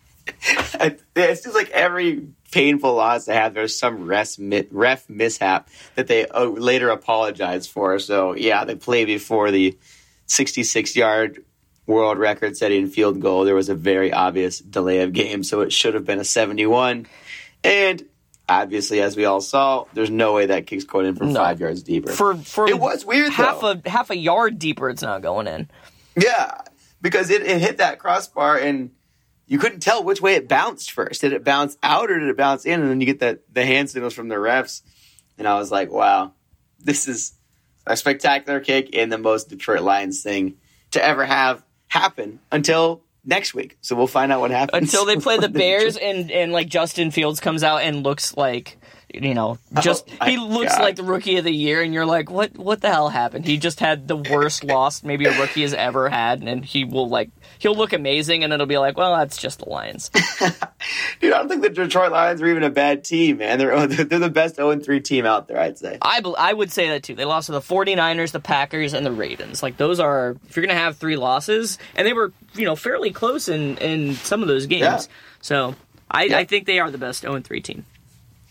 [1.16, 4.36] It's just like every painful loss they have, there's some ref,
[4.70, 7.98] ref mishap that they uh, later apologize for.
[7.98, 9.76] So, yeah, they play before the
[10.26, 11.44] 66 yard
[11.86, 13.44] world record setting field goal.
[13.44, 17.06] There was a very obvious delay of game, so it should have been a 71.
[17.64, 18.04] And
[18.48, 21.40] obviously, as we all saw, there's no way that kick's going in from No.
[21.40, 22.10] five yards deeper.
[22.12, 23.80] For for It was weird, half though.
[23.84, 25.70] a half a yard deeper, it's not going in.
[26.16, 26.62] Yeah,
[27.00, 28.90] because it, it hit that crossbar and
[29.46, 31.20] you couldn't tell which way it bounced first.
[31.22, 32.80] Did it bounce out or did it bounce in?
[32.80, 34.82] And then you get that the hand signals from the refs,
[35.38, 36.32] and I was like, wow,
[36.80, 37.32] this is
[37.86, 40.56] a spectacular kick and the most Detroit Lions thing
[40.90, 43.76] to ever have happen until next week.
[43.82, 47.10] So we'll find out what happens Until they play the Bears and and like Justin
[47.12, 48.76] Fields comes out and looks like
[49.14, 50.82] you know oh just Oh, he looks God.
[50.82, 53.44] like the rookie of the year and you're like what what the hell happened?
[53.46, 57.08] He just had the worst loss maybe a rookie has ever had and he will
[57.08, 60.08] like he'll look amazing and it'll be like well that's just the Lions.
[61.20, 63.58] Dude, I don't think the Detroit Lions are even a bad team, man.
[63.58, 65.98] They're oh, they're the best 0 3 team out there, I'd say.
[66.00, 67.14] I, I would say that too.
[67.14, 69.62] They lost to the 49ers, the Packers, and the Ravens.
[69.62, 73.10] Like those are if you're gonna have three losses, and they were you know fairly
[73.10, 74.82] close in in some of those games.
[74.82, 75.00] Yeah.
[75.40, 75.74] So
[76.10, 76.38] I, Yeah.
[76.38, 77.84] I think they are the best 0 3 team.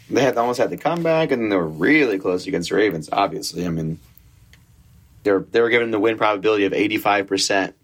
[0.09, 3.09] They had almost had the comeback, and they were really close against the Ravens.
[3.11, 3.99] Obviously, I mean,
[5.23, 7.75] they were they were given the win probability of eighty five percent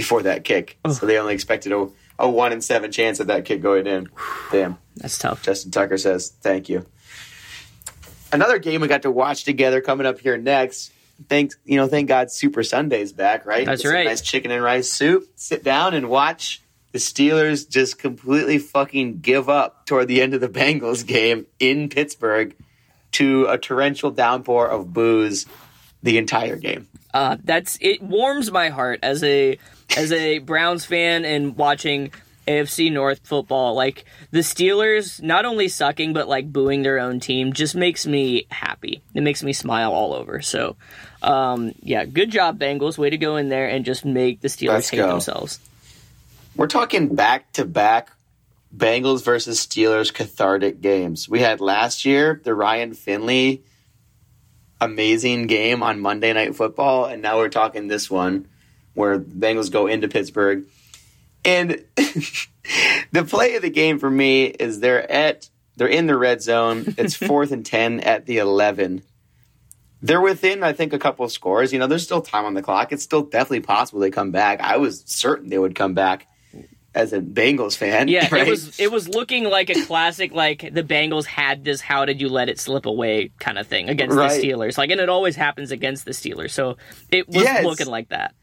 [0.00, 1.86] before that kick, so they only expected a,
[2.18, 4.08] a one in seven chance of that kick going in.
[4.50, 5.42] Damn, That's tough.
[5.42, 6.86] Justin Tucker says thank you.
[8.32, 10.90] Another game we got to watch together coming up here next.
[11.28, 13.66] Thanks, you know, thank God Super Sunday's back, right?
[13.66, 14.06] That's Get right.
[14.06, 15.28] Nice chicken and rice soup.
[15.34, 20.40] Sit down and watch the Steelers just completely fucking give up toward the end of
[20.40, 22.56] the Bengals game in Pittsburgh
[23.12, 25.44] to a torrential downpour of booze
[26.02, 26.88] the entire game.
[27.12, 29.58] Uh, that's it warms my heart as a
[29.96, 32.12] as a Browns fan and watching
[32.46, 33.74] AFC North football.
[33.74, 38.46] Like the Steelers not only sucking but like booing their own team just makes me
[38.50, 39.02] happy.
[39.14, 40.40] It makes me smile all over.
[40.40, 40.76] So,
[41.22, 42.98] um, yeah, good job Bengals.
[42.98, 45.08] Way to go in there and just make the Steelers Let's hate go.
[45.08, 45.60] themselves.
[46.56, 48.10] We're talking back to back
[48.76, 51.28] Bengals versus Steelers cathartic games.
[51.28, 53.62] We had last year the Ryan Finley
[54.80, 58.48] amazing game on Monday Night Football, and now we're talking this one
[58.94, 60.64] where the Bengals go into Pittsburgh.
[61.44, 66.42] And the play of the game for me is they're at they're in the red
[66.42, 66.94] zone.
[66.98, 69.02] It's fourth and ten at the eleven.
[70.02, 71.72] They're within, I think, a couple of scores.
[71.72, 72.90] You know, there's still time on the clock.
[72.90, 74.60] It's still definitely possible they come back.
[74.60, 76.26] I was certain they would come back
[76.94, 78.08] as a Bengals fan.
[78.08, 78.46] Yeah, right?
[78.46, 82.20] it was it was looking like a classic like the Bengals had this how did
[82.20, 84.40] you let it slip away kind of thing against Right.
[84.40, 84.76] the Steelers.
[84.76, 86.50] Like and it always happens against the Steelers.
[86.50, 86.76] So
[87.10, 87.64] it was Yes.
[87.64, 88.34] looking like that.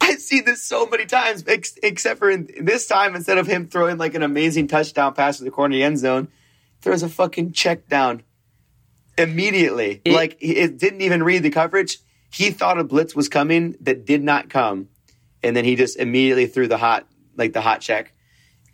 [0.00, 3.66] I see this so many times, ex- except for in, this time, instead of him
[3.66, 6.28] throwing like an amazing touchdown pass to the corner of the end zone,
[6.82, 8.22] throws a fucking check down
[9.18, 10.02] immediately.
[10.04, 11.98] It- like he- it didn't even read the coverage.
[12.30, 14.88] He thought a blitz was coming that did not come,
[15.42, 17.06] and then he just immediately threw the hot
[17.36, 18.12] like the hot check,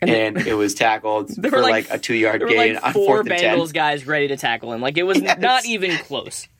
[0.01, 3.07] and it was tackled There for were like, a two yard gain like on four
[3.07, 3.59] fourth and ten.
[3.59, 4.81] Bengals guys ready to tackle him.
[4.81, 5.38] Like it was Yes.
[5.38, 6.48] not even close.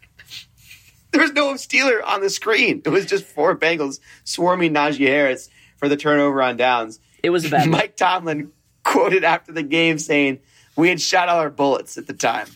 [1.13, 2.81] There was no Steeler on the screen.
[2.87, 7.01] It was just four Bengals swarming Najee Harris for the turnover on downs.
[7.23, 7.69] It was a bad.
[7.71, 8.51] Mike Tomlin
[8.83, 10.39] quoted after the game saying,
[10.75, 12.47] "We had shot all our bullets at the time."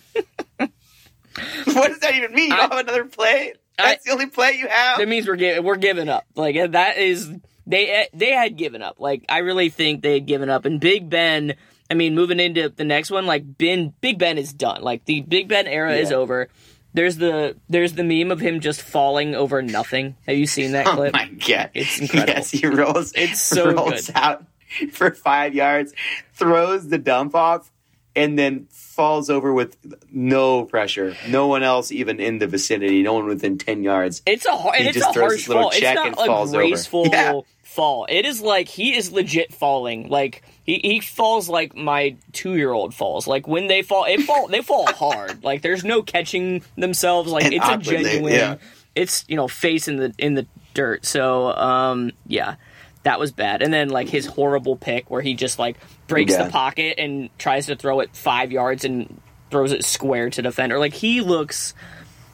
[0.56, 2.50] what does that even mean?
[2.50, 3.52] You don't I- have another play?
[3.76, 4.98] That's the only play you have.
[4.98, 6.24] That means we're gi- we're giving up.
[6.35, 7.30] Like that is
[7.66, 9.00] they eh, they had given up.
[9.00, 10.64] Like I really think they had given up.
[10.64, 11.55] And Big Ben,
[11.90, 14.83] I mean, moving into the next one, like Ben, Big Ben is done.
[14.83, 16.48] Like the Big Ben era is over.
[16.94, 20.16] There's the there's the meme of him just falling over nothing.
[20.26, 21.14] Have you seen that oh clip?
[21.14, 22.33] oh my god, It's incredible.
[22.35, 23.12] Yes, he rolls.
[23.14, 24.16] It's so rolls good.
[24.16, 24.44] out
[24.92, 25.92] for five yards,
[26.33, 27.70] throws the dump off,
[28.14, 29.76] and then falls over with
[30.11, 31.14] no pressure.
[31.29, 33.02] No one else even in the vicinity.
[33.02, 34.22] No one within ten yards.
[34.24, 35.70] It's a hard, and He it's just a throws harsh this little fall.
[35.72, 36.64] It's check not and a falls over.
[37.12, 37.40] Yeah.
[37.76, 38.06] Fall.
[38.08, 40.08] It is like he is legit falling.
[40.08, 43.26] Like he, he falls like my two year old falls.
[43.28, 45.44] Like when they fall, it fall they fall hard.
[45.44, 47.30] Like there's no catching themselves.
[47.30, 48.32] Like And it's a genuine.
[48.32, 48.56] yeah.
[48.94, 51.04] It's you know face in the in the dirt.
[51.06, 52.56] So um yeah.
[53.04, 53.62] That was bad.
[53.62, 55.76] And then like his horrible pick where he just like
[56.08, 56.44] breaks Yeah.
[56.44, 60.78] the pocket and tries to throw it five yards and throws it square to defender.
[60.80, 61.72] Like he looks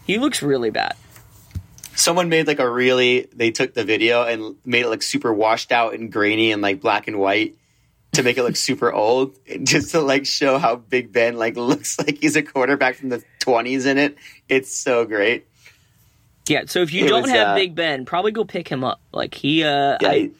[0.07, 0.95] he looks really bad.
[1.95, 5.73] Someone made like a really they took the video and made it like super washed
[5.73, 7.57] out and grainy and like black and white
[8.13, 11.99] to make it look super old, just to like show how Big Ben like looks
[11.99, 14.17] like he's a quarterback from the twenties in it.
[14.49, 15.47] It's so great.
[16.49, 18.83] Yeah, so if you It don't was, have uh, Big Ben, probably go pick him
[18.83, 19.01] up.
[19.13, 20.31] Like he, uh, Yeah, I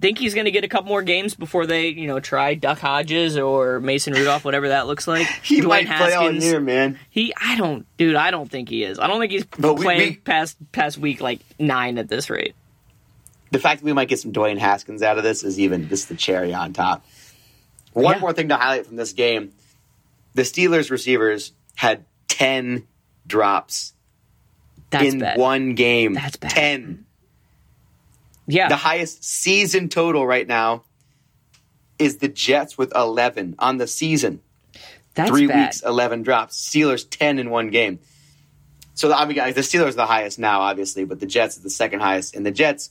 [0.00, 2.78] think he's going to get a couple more games before they, you know, try Duck
[2.78, 5.26] Hodges or Mason Rudolph, whatever that looks like.
[5.42, 6.44] he Dwayne might play all Haskins.
[6.44, 6.96] year, man.
[7.10, 9.00] He, I don't, dude, I don't think he is.
[9.00, 12.30] I don't think he's But we- playing we- past past week like nine at this
[12.30, 12.54] rate.
[13.50, 16.08] the fact that we might get some Dwayne Haskins out of this is even just
[16.08, 17.04] the cherry on top.
[17.94, 18.20] One Yeah.
[18.20, 19.50] more thing to highlight from this game:
[20.34, 22.86] the Steelers receivers had ten
[23.26, 23.94] drops
[24.90, 25.38] That's in bad.
[25.38, 26.14] one game.
[26.14, 26.50] That's bad.
[26.50, 27.04] Ten.
[28.46, 30.84] yeah, The highest season total right now
[31.98, 34.40] is the Jets with eleven on the season.
[35.14, 35.66] that's Three bad.
[35.66, 36.56] weeks, eleven drops.
[36.68, 37.98] Steelers ten in one game.
[38.94, 41.62] So I mean, guys, the Steelers are the highest now, obviously, but the Jets are
[41.62, 42.90] the second highest, and the Jets,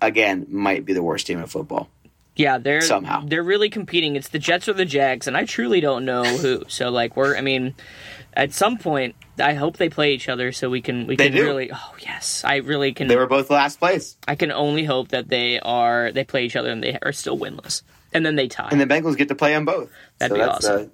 [0.00, 1.88] again, might be the worst team in football.
[2.34, 3.24] Yeah, they're Somehow.
[3.26, 4.16] they're really competing.
[4.16, 6.64] It's the Jets or the Jags, and I truly don't know who.
[6.68, 7.74] So like we're, I mean,
[8.34, 11.36] at some point, I hope they play each other so we can we They can
[11.36, 11.44] do.
[11.44, 11.70] really.
[11.72, 13.08] Oh yes, I really can.
[13.08, 14.16] They were both last place.
[14.28, 17.38] I can only hope that they are they play each other and they are still
[17.38, 18.68] winless, and then they tie.
[18.70, 19.90] and the Bengals get to play on both.
[20.18, 20.82] That'd so be that's, awesome.
[20.82, 20.88] Uh,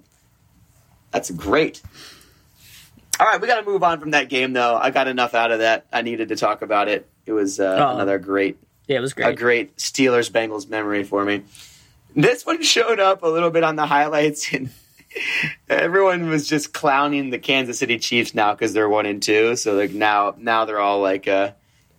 [1.11, 1.81] that's great.
[3.19, 4.77] All right, we got to move on from that game, though.
[4.77, 5.85] I got enough out of that.
[5.91, 7.05] I needed to talk about it.
[7.25, 7.95] It was uh, Oh.
[7.95, 9.25] another great, yeah, it was great.
[9.25, 9.75] a great.
[9.75, 11.43] great Steelers Bengals memory for me.
[12.15, 14.69] This one showed up a little bit on the highlights, and
[15.69, 19.55] everyone was just clowning the Kansas City Chiefs now because they're one and two.
[19.55, 21.51] So like now, now they're all like uh,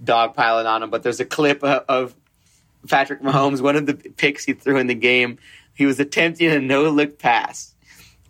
[0.02, 0.90] dogpiling on them.
[0.90, 2.14] But there's a clip of, of
[2.88, 5.38] Patrick Mahomes, one of the picks he threw in the game.
[5.74, 7.74] He was attempting a no look pass.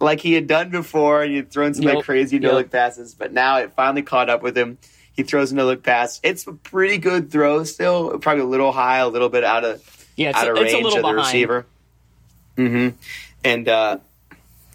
[0.01, 2.73] Like he had done before, and he'd thrown some like Yep, crazy no look yep.
[2.73, 4.79] passes, but now it finally caught up with him.
[5.13, 6.21] He throws a no look pass.
[6.23, 10.07] It's a pretty good throw still, probably a little high, a little bit out of
[10.17, 11.27] yeah, it's, out of it's a range little of the behind.
[11.27, 11.67] receiver.
[12.57, 12.89] hmm
[13.45, 13.99] And uh,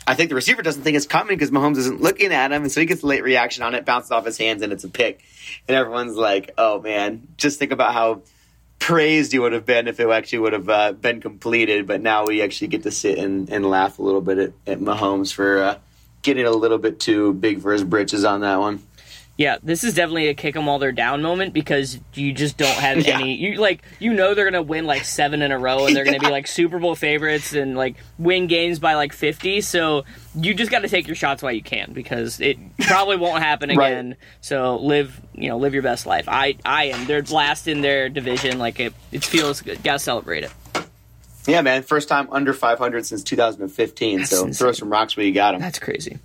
[0.08, 2.72] I think the receiver doesn't think it's coming because Mahomes isn't looking at him, and
[2.72, 4.90] so he gets a late reaction on it, bounces off his hands, and it's a
[4.90, 5.24] pick.
[5.68, 8.22] And everyone's like, "Oh man, just think about how
[8.78, 12.26] praised he would have been if it actually would have uh, been completed." But now
[12.26, 15.58] we actually get to sit and, and laugh a little bit at, at Mahomes for
[15.60, 15.78] uh,
[16.22, 18.84] getting a little bit too big for his britches on that one.
[19.38, 22.70] Yeah, this is definitely a kick them while they're down moment because you just don't
[22.78, 23.16] have Yeah.
[23.20, 23.36] any.
[23.36, 26.20] You like you know they're gonna win like seven in a row and they're gonna
[26.20, 29.60] be like Super Bowl favorites and like win games by like fifty.
[29.60, 33.44] So you just got to take your shots while you can because it probably won't
[33.44, 33.92] happen Right.
[33.92, 34.16] again.
[34.40, 36.30] So live you know live your best life.
[36.30, 38.58] I I am they're last in their division.
[38.58, 39.84] Like it it feels good.
[39.84, 40.52] Gotta celebrate it.
[41.46, 44.18] Yeah, man, first time under 500 since 2015.
[44.18, 44.54] That's so insane.
[44.54, 45.62] throw some rocks where you got them.
[45.62, 46.20] That's crazy.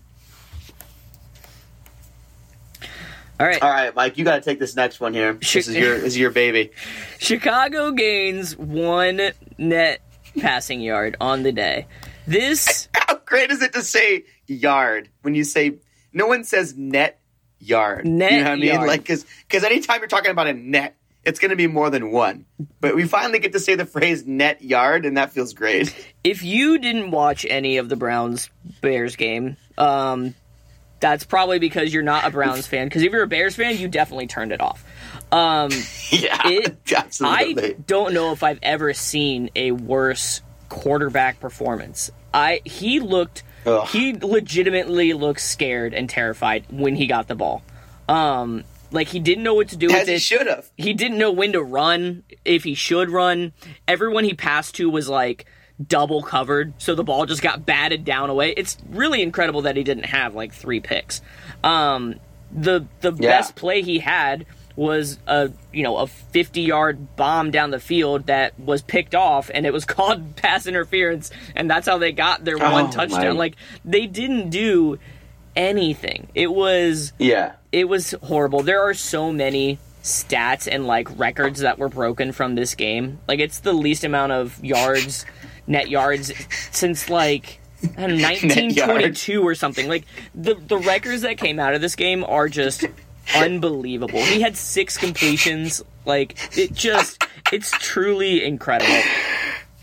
[3.41, 3.63] All right.
[3.63, 5.33] All right, Mike, you got to take this next one here.
[5.33, 6.73] This is your this is your baby.
[7.19, 10.03] Chicago gains one net
[10.39, 11.87] passing yard on the day.
[12.27, 15.79] This How great is it to say yard when you say
[16.13, 17.19] no one says net
[17.59, 18.07] yard?
[18.07, 18.65] Net you know what I mean?
[18.67, 18.87] yard.
[18.87, 22.11] Like because because anytime you're talking about a net, it's going to be more than
[22.11, 22.45] one.
[22.83, 25.95] But we finally get to say the phrase net yard, and that feels great.
[26.25, 28.51] if you didn't watch any of the Browns
[28.83, 30.35] Bears game, um,
[31.01, 32.87] that's probably because you're not a Browns fan.
[32.87, 34.85] Because if you're a Bears fan, you definitely turned it off.
[35.33, 35.71] Um,
[36.11, 36.77] yeah, It-
[37.23, 42.11] I don't know if I've ever seen a worse quarterback performance.
[42.33, 43.87] I he looked Ugh.
[43.89, 47.63] he legitimately looked scared and terrified when he got the ball.
[48.09, 50.23] Um, like he didn't know what to do As with he it.
[50.23, 50.69] should have.
[50.77, 53.53] he didn't know when to run, if he should run.
[53.87, 55.47] Everyone he passed to was like
[55.89, 58.51] double covered, so the ball just got batted down away.
[58.57, 61.23] It's really incredible that he didn't have like three picks.
[61.65, 62.17] Um,
[62.53, 63.31] the the Yeah.
[63.39, 68.27] best play he had was a you know a 50 yard bomb down the field
[68.27, 72.45] that was picked off and it was called pass interference and that's how they got
[72.45, 74.99] their Oh, one touchdown my- like they didn't do
[75.57, 77.53] anything it was Yeah.
[77.73, 78.63] it was horrible.
[78.63, 83.19] There are so many stats and like records that were broken from this game.
[83.29, 85.27] Like it's the least amount of yards,
[85.71, 86.33] net yards
[86.71, 87.61] since like
[87.97, 89.89] I don't know, 1922 or something.
[89.89, 90.05] Like
[90.35, 92.85] the the records that came out of this game are just
[93.35, 94.23] unbelievable.
[94.23, 95.83] He had six completions.
[96.05, 99.01] Like it just it's truly incredible.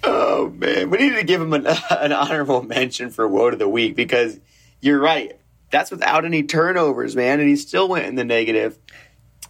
[0.03, 3.69] Oh man, we needed to give him an, an honorable mention for woe of the
[3.69, 4.39] week because
[4.81, 5.39] you're right.
[5.69, 8.77] That's without any turnovers, man, and he still went in the negative.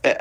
[0.03, 0.15] Uh,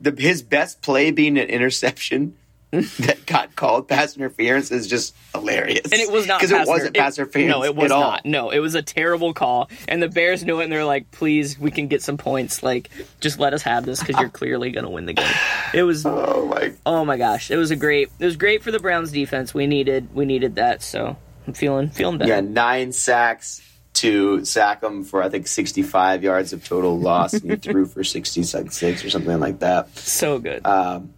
[0.00, 2.36] the, his best play being an interception
[3.00, 5.84] that got called pass interference is just hilarious.
[5.84, 7.50] And it was not because it wasn't inter- pass interference.
[7.50, 8.24] No, it was not.
[8.24, 11.58] No, it was a terrible call, and the Bears knew it, and they're like, "Please,
[11.58, 12.62] we can get some points.
[12.62, 15.34] Like, just let us have this because you're clearly going to win the game."
[15.72, 16.72] It was, Oh my!
[16.86, 19.54] oh my gosh, it was a great, it was great for the Browns defense.
[19.54, 20.82] We needed, we needed that.
[20.82, 21.16] So
[21.46, 22.30] I'm feeling feeling better.
[22.30, 23.62] Yeah, nine sacks
[23.94, 28.04] to sack him for I think 65 yards of total loss, and he threw for
[28.04, 29.96] 66 or something like that.
[29.96, 30.66] So good.
[30.66, 31.14] Um,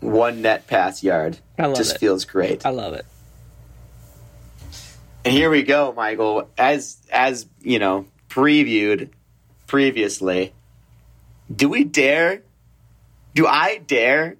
[0.00, 1.38] one net pass yard.
[1.58, 1.76] I love it.
[1.76, 1.98] Just it.
[1.98, 2.64] feels great.
[2.64, 3.06] I love it.
[5.24, 6.48] And here we go, Michael.
[6.56, 9.10] As as you know, previewed
[9.66, 10.52] previously.
[11.54, 12.42] Do we dare?
[13.34, 14.36] Do I dare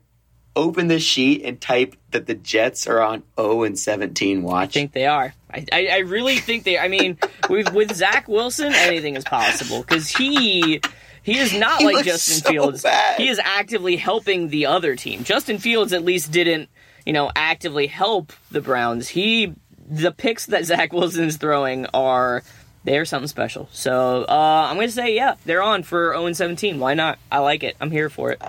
[0.57, 4.71] open the sheet and type that the Jets are on 0 and 17 watch?
[4.71, 5.35] I think they are.
[5.53, 6.79] I, I, I really think they.
[6.79, 7.19] I mean,
[7.51, 10.81] with with Zach Wilson, anything is possible because he
[11.23, 12.83] he is not He like Justin so Fields.
[12.83, 13.21] bad.
[13.21, 15.25] He is actively helping the other team.
[15.25, 16.68] Justin Fields at least didn't
[17.07, 19.09] you know actively help the Browns.
[19.09, 19.55] He
[19.89, 22.43] the picks that Zach Wilson's throwing are.
[22.83, 23.68] They're something special.
[23.73, 26.79] So uh, I'm going to say, yeah, they're on for 0 17.
[26.79, 27.18] Why not?
[27.31, 27.77] I like it.
[27.79, 28.41] I'm here for it.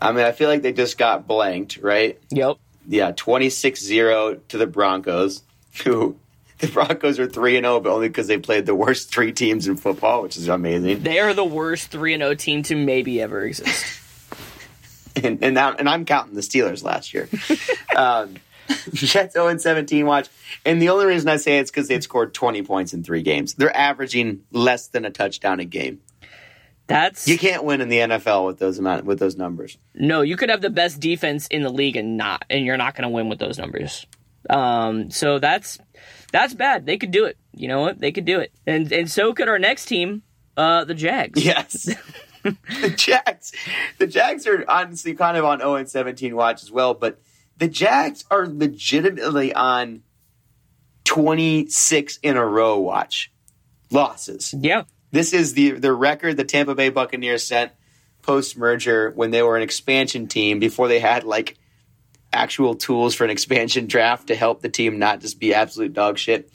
[0.00, 2.16] I mean, I feel like they just got blanked, right?
[2.30, 2.58] Yep.
[2.86, 5.42] Yeah, 26-0 to the Broncos,
[5.84, 6.14] who
[6.58, 9.68] the Broncos are 3 and 0 but only because they played the worst three teams
[9.68, 11.02] in football, which is amazing.
[11.02, 14.00] They are the worst 3 and 0 team to maybe ever exist.
[15.16, 17.28] and and, now, and I'm counting the Steelers last year.
[17.96, 18.36] um,
[18.92, 20.28] Jets 0 and 17 watch,
[20.64, 23.54] and the only reason I say it's because they've scored 20 points in three games.
[23.54, 26.00] They're averaging less than a touchdown a game.
[26.86, 29.76] That's You can't win in the NFL with those amount with those numbers.
[29.94, 32.94] No, you could have the best defense in the league and not, and you're not
[32.94, 34.06] going to win with those numbers.
[34.48, 35.78] Um, so that's
[36.32, 36.86] that's bad.
[36.86, 37.36] They could do it.
[37.52, 38.00] You know what?
[38.00, 40.22] They could do it, and and so could our next team,
[40.56, 41.42] uh, the Jags.
[41.44, 41.94] Yes.
[42.42, 43.52] the Jags,
[43.98, 47.20] the Jags are honestly kind of on 0 and 17 watch as well, but
[47.56, 50.02] the Jags are legitimately on
[51.04, 53.32] 26 in a row watch
[53.90, 54.54] losses.
[54.56, 57.76] Yeah, This is the the record the Tampa Bay Buccaneers set
[58.22, 61.56] post merger when they were an expansion team before they had like
[62.32, 66.18] actual tools for an expansion draft to help the team not just be absolute dog
[66.18, 66.52] shit.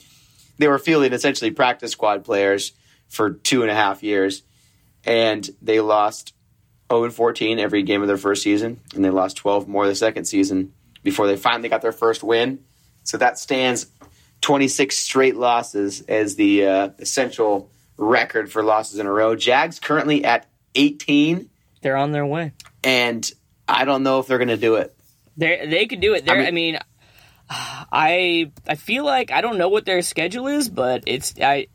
[0.58, 2.72] They were fielding essentially practice squad players
[3.08, 4.42] for two and a half years,
[5.04, 6.32] and they lost
[6.92, 9.94] 0 and 14 every game of their first season, and they lost 12 more the
[9.94, 10.72] second season
[11.02, 12.60] before they finally got their first win.
[13.02, 13.86] So that stands
[14.40, 19.34] 26 straight losses as the uh, essential record for losses in a row.
[19.34, 21.50] Jags currently at 18,
[21.82, 22.52] they're on their way.
[22.82, 23.30] and
[23.68, 24.96] I don't know if they're going to do it.
[25.36, 26.24] They they could do it.
[26.24, 26.78] They're, I mean- mean,
[27.50, 31.68] I I feel like I don't know what their schedule is, but it's I.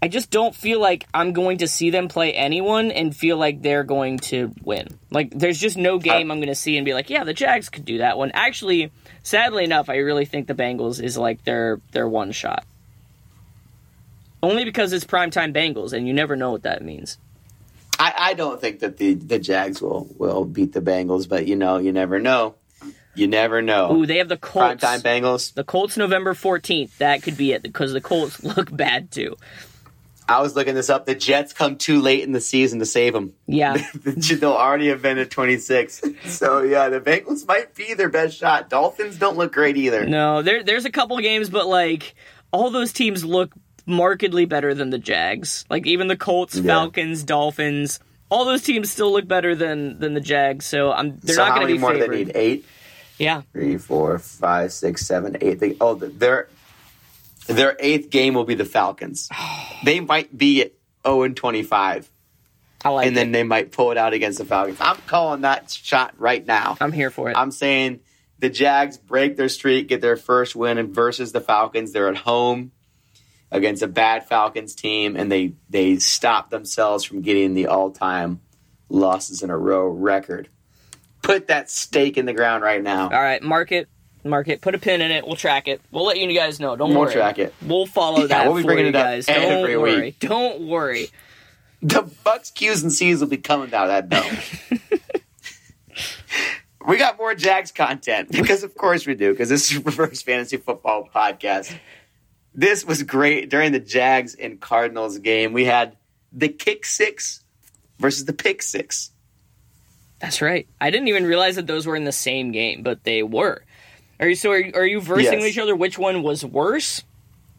[0.00, 3.62] I just don't feel like I'm going to see them play anyone and feel like
[3.62, 4.86] they're going to win.
[5.10, 7.68] Like, there's just no game I'm going to see and be like, yeah, the Jags
[7.68, 8.30] could do that one.
[8.32, 8.92] Actually,
[9.24, 12.64] sadly enough, I really think the Bengals is like their their one shot.
[14.40, 17.18] Only because it's primetime Bengals, and you never know what that means.
[17.98, 21.56] I, I don't think that the, the Jags will, will beat the Bengals, but you
[21.56, 22.54] know, you never know.
[23.18, 23.94] You never know.
[23.96, 24.82] Ooh, they have the Colts.
[24.84, 25.54] Primetime Bengals.
[25.54, 26.96] The Colts November 14th.
[26.98, 29.36] That could be it because the Colts look bad too.
[30.30, 31.06] I was looking this up.
[31.06, 33.32] The Jets come too late in the season to save them.
[33.46, 33.82] Yeah.
[34.04, 36.02] They'll already have been at 26.
[36.26, 38.68] So, yeah, the Bengals might be their best shot.
[38.68, 40.04] Dolphins don't look great either.
[40.04, 42.14] No, there there's a couple games, but like
[42.52, 43.54] all those teams look
[43.86, 45.64] markedly better than the Jags.
[45.70, 46.74] Like even the Colts, Yeah.
[46.74, 47.98] Falcons, Dolphins,
[48.30, 50.66] all those teams still look better than than the Jags.
[50.66, 52.14] So I'm they're so not going to be more do favored.
[52.14, 52.32] they need?
[52.36, 52.66] Eight?
[53.18, 55.58] Yeah, Three, four, five, six, seven, eight.
[55.58, 56.48] They, oh, their
[57.46, 59.28] their eighth game will be the Falcons.
[59.84, 60.72] They might be at
[61.06, 62.10] 0 and 25,
[62.84, 64.78] I like and then they might pull it out against the Falcons.
[64.80, 66.76] I'm calling that shot right now.
[66.80, 67.36] I'm here for it.
[67.36, 68.00] I'm saying
[68.38, 71.92] the Jags break their streak, get their first win versus the Falcons.
[71.92, 72.72] They're at home
[73.50, 78.40] against a bad Falcons team, and they they stop themselves from getting the all time
[78.88, 80.48] losses in a row record.
[81.22, 83.04] Put that stake in the ground right now.
[83.04, 83.88] all right, mark it.
[84.24, 84.60] Mark it.
[84.60, 85.26] Put a pin in it.
[85.26, 85.80] We'll track it.
[85.90, 86.76] We'll let you guys know.
[86.76, 86.98] Don't worry.
[87.06, 87.54] We'll track it.
[87.62, 89.26] We'll follow Yeah, that we'll be bringing you it up guys.
[89.26, 90.00] Don't every worry.
[90.00, 90.18] week.
[90.20, 91.08] Don't worry.
[91.82, 94.80] The Bucks Q's and C's will be coming out of that dome.
[96.86, 99.30] we got more Jags content because, of course, we do.
[99.32, 101.74] Because this is Reverse Fantasy Football podcast.
[102.54, 105.52] This was great during the Jags and Cardinals game.
[105.52, 105.96] We had
[106.32, 107.42] the kick six
[107.98, 109.10] versus the pick six.
[110.20, 110.66] That's right.
[110.80, 113.62] I didn't even realize that those were in the same game, but they were.
[114.20, 114.50] Are you so?
[114.50, 115.50] Are, are you versing Yes.
[115.50, 115.76] each other?
[115.76, 117.04] Which one was worse,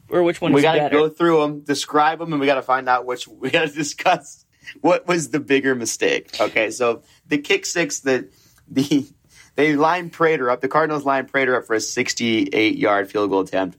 [0.10, 2.62] or which one we got to go through them, describe them, and we got to
[2.62, 3.28] find out which.
[3.40, 4.46] We got to discuss
[4.82, 6.38] what was the bigger mistake.
[6.40, 8.26] Okay, so the kick six, that
[8.70, 9.06] the
[9.56, 10.60] they line Prater up.
[10.60, 13.78] The Cardinals line Prater up for a 68 yard field goal attempt,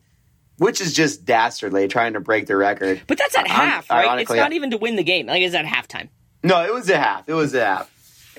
[0.56, 3.02] which is just dastardly, trying to break the record.
[3.06, 4.20] but that's at half, right?
[4.22, 5.26] It's not even to win the game.
[5.26, 6.08] Like it's at halftime.
[6.42, 7.28] No, it was a half.
[7.28, 7.90] It was a half,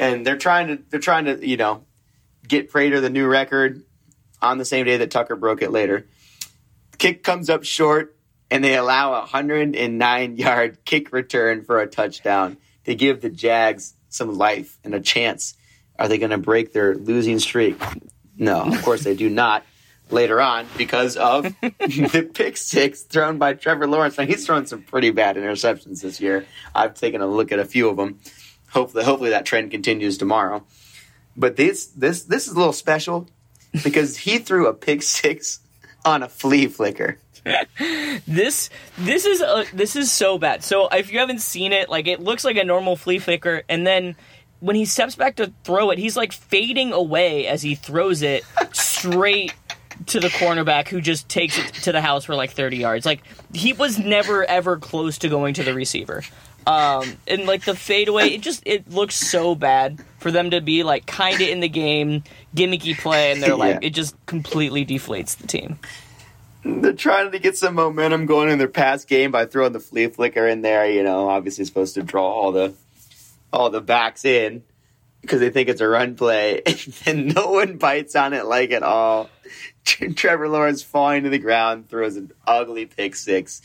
[0.01, 1.85] and they're trying to they're trying to you know
[2.45, 3.83] get Prater the new record
[4.41, 6.07] on the same day that Tucker broke it later.
[6.97, 8.17] kick comes up short,
[8.49, 13.93] and they allow a 109 yard kick return for a touchdown to give the Jags
[14.09, 15.55] some life and a chance.
[15.97, 17.79] Are they going to break their losing streak?
[18.35, 19.63] No, of course they do not.
[20.09, 24.17] Later on, because of the pick six thrown by Trevor Lawrence.
[24.17, 26.45] Now he's thrown some pretty bad interceptions this year.
[26.75, 28.19] I've taken a look at a few of them.
[28.71, 30.63] Hopefully, hopefully that trend continues tomorrow.
[31.35, 33.27] But this this this is a little special
[33.83, 35.59] because he threw a pick six
[36.05, 37.17] on a flea flicker.
[38.27, 40.63] This this is a, this is so bad.
[40.63, 43.85] So if you haven't seen it, like it looks like a normal flea flicker, and
[43.85, 44.15] then
[44.59, 48.43] when he steps back to throw it, he's like fading away as he throws it
[48.71, 49.53] straight
[50.07, 53.05] to the cornerback who just takes it to the house for like 30 yards.
[53.05, 56.23] Like he was never ever close to going to the receiver.
[56.67, 60.83] Um, and like the fadeaway, it just it looks so bad for them to be
[60.83, 62.23] like kind of in the game,
[62.55, 63.87] gimmicky play, and they're like Yeah.
[63.87, 65.79] it just completely deflates the team.
[66.63, 70.07] They're trying to get some momentum going in their past game by throwing the flea
[70.07, 70.89] flicker in there.
[70.89, 72.73] You know, obviously supposed to draw all the
[73.51, 74.63] all the backs in
[75.21, 76.61] because they think it's a run play,
[77.07, 79.29] and no one bites on it like at all.
[80.15, 83.61] Trevor Lawrence falling to the ground throws an ugly pick six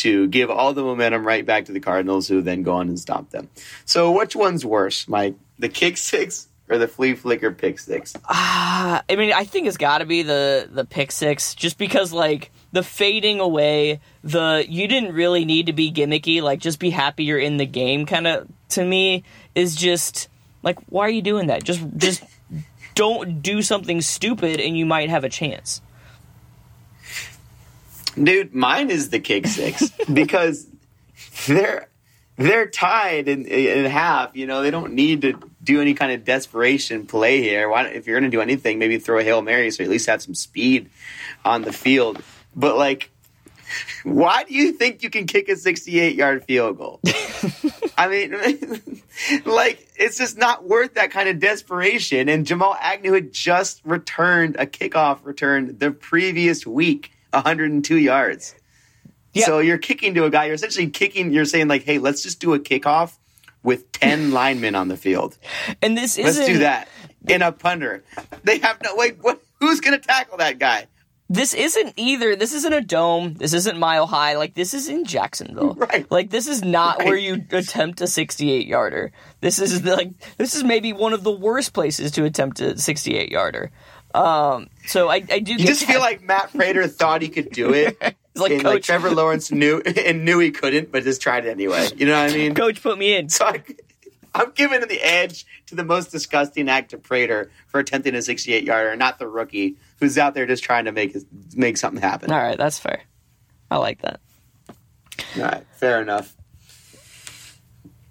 [0.00, 2.98] to give all the momentum right back to the Cardinals, who then go on and
[2.98, 3.48] stomp them.
[3.84, 5.34] So, which one's worse, Mike?
[5.58, 8.14] The kick six or the flea flicker pick six?
[8.28, 12.12] Ah, I mean, I think it's got to be the the pick six, just because
[12.12, 16.90] like the fading away, the you didn't really need to be gimmicky, like just be
[16.90, 18.06] happy you're in the game.
[18.06, 19.24] Kind of to me
[19.54, 20.28] is just
[20.62, 21.64] like why are you doing that?
[21.64, 22.22] Just just
[22.94, 25.82] don't do something stupid, and you might have a chance.
[28.14, 30.66] Dude, mine is the kick six because
[31.46, 31.88] they're
[32.36, 34.36] they're tied in in half.
[34.36, 37.68] You know, they don't need to do any kind of desperation play here.
[37.68, 39.90] Why, if you're going to do anything, maybe throw a hail mary so you at
[39.90, 40.90] least have some speed
[41.44, 42.22] on the field.
[42.56, 43.10] But like,
[44.04, 47.00] why do you think you can kick a 68 yard field goal?
[47.98, 48.32] I mean,
[49.44, 52.28] like it's just not worth that kind of desperation.
[52.28, 58.54] And Jamal Agnew had just returned a kickoff return the previous week, 102 yards.
[59.32, 59.46] Yeah.
[59.46, 60.46] So you're kicking to a guy.
[60.46, 61.32] You're essentially kicking.
[61.32, 63.16] You're saying like, "Hey, let's just do a kickoff
[63.62, 65.36] with 10 linemen on the field.
[65.82, 66.88] And this is Let's do that
[67.28, 68.04] in a punter.
[68.44, 69.18] They have no wait.
[69.20, 69.40] What?
[69.60, 70.86] Who's going to tackle that guy?
[71.32, 72.34] this isn't either.
[72.34, 73.34] This isn't a dome.
[73.34, 74.36] This isn't mile high.
[74.36, 75.74] Like this is in Jacksonville.
[75.78, 76.10] Right.
[76.10, 77.06] Like this is not Right.
[77.06, 79.12] where you attempt a 68 yarder.
[79.40, 82.76] This is the, like this is maybe one of the worst places to attempt a
[82.76, 83.70] 68 yarder.
[84.14, 84.68] Um.
[84.86, 87.96] So I I do You just feel like Matt Prater thought he could do it.
[88.32, 91.50] It's like, and like Trevor Lawrence knew and knew he couldn't, but just tried it
[91.50, 91.88] anyway.
[91.96, 92.54] You know what I mean?
[92.54, 93.28] coach put me in.
[93.28, 93.64] So I,
[94.34, 98.62] I'm giving the edge to the most disgusting act of Prater for attempting a 68
[98.62, 101.16] yarder, not the rookie who's out there just trying to make
[101.56, 102.30] make something happen.
[102.30, 103.02] All right, that's fair.
[103.68, 104.20] I like that.
[105.36, 106.36] All right, fair enough.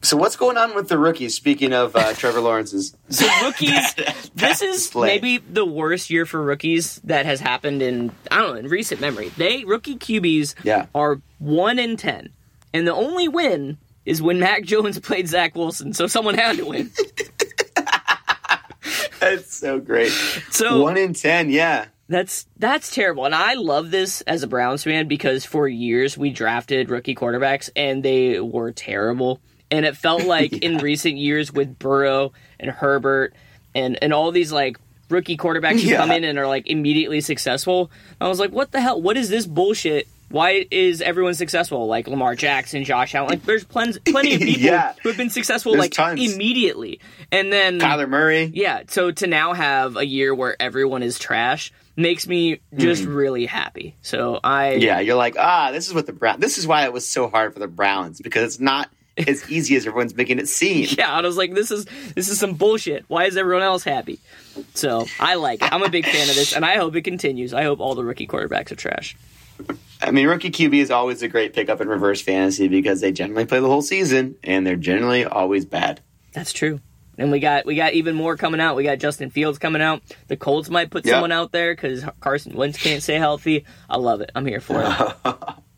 [0.02, 1.36] So what's going on with the rookies?
[1.36, 3.96] Speaking of uh, Trevor Lawrence's, So rookies,
[4.34, 8.60] this is maybe the worst year for rookies that has happened in I don't know
[8.60, 9.30] in recent memory.
[9.30, 10.86] They rookie QBs Yeah.
[10.96, 12.30] are one in ten,
[12.74, 15.94] and the only win is when Mac Jones played Zach Wilson.
[15.94, 16.92] So someone had to win.
[19.20, 20.12] that's so great.
[20.52, 21.86] So One in ten, yeah.
[22.08, 26.32] That's that's terrible, and I love this as a Browns fan because for years we
[26.32, 29.40] drafted rookie quarterbacks and they were terrible,
[29.72, 33.34] and it felt like in recent years with Burrow and Herbert
[33.76, 34.78] and and all these like
[35.10, 35.98] rookie quarterbacks who Yeah.
[35.98, 37.90] come in and are like immediately successful.
[38.22, 39.02] I was like, what the hell?
[39.02, 40.08] What is this bullshit?
[40.30, 41.88] Why is everyone successful?
[41.88, 43.32] Like Lamar Jackson, Josh Allen.
[43.32, 44.94] Like there's plenty plenty of people Yeah.
[45.02, 46.34] who have been successful There's like tons.
[46.34, 47.00] immediately,
[47.32, 48.52] and then Kyler Murray.
[48.54, 53.48] yeah, so to now have a year where everyone is trash makes me just really
[53.48, 53.96] happy.
[54.04, 54.74] So I.
[54.74, 56.40] Yeah, you're like, ah, this is what the Brown.
[56.40, 58.88] This is why it was so hard for the Browns because it's not
[59.28, 60.88] as easy as everyone's making it seem.
[60.98, 63.06] yeah, and I was like, this is this is some bullshit.
[63.08, 64.20] Why is everyone else happy?
[64.74, 65.72] So I like it.
[65.72, 67.54] I'm a big fan of this, and I hope it continues.
[67.54, 69.16] I hope all the rookie quarterbacks are trash.
[70.02, 73.46] I mean, rookie QB is always a great pickup in reverse fantasy because they generally
[73.46, 76.00] play the whole season and they're generally always bad.
[76.34, 76.80] That's true.
[77.18, 78.78] And we got we got even more coming out.
[78.78, 80.02] We got Justin Fields coming out.
[80.30, 81.16] The Colts might put Yep.
[81.16, 83.66] someone out there because Carson Wentz can't stay healthy.
[83.90, 84.32] I love it.
[84.36, 85.36] I'm here for it.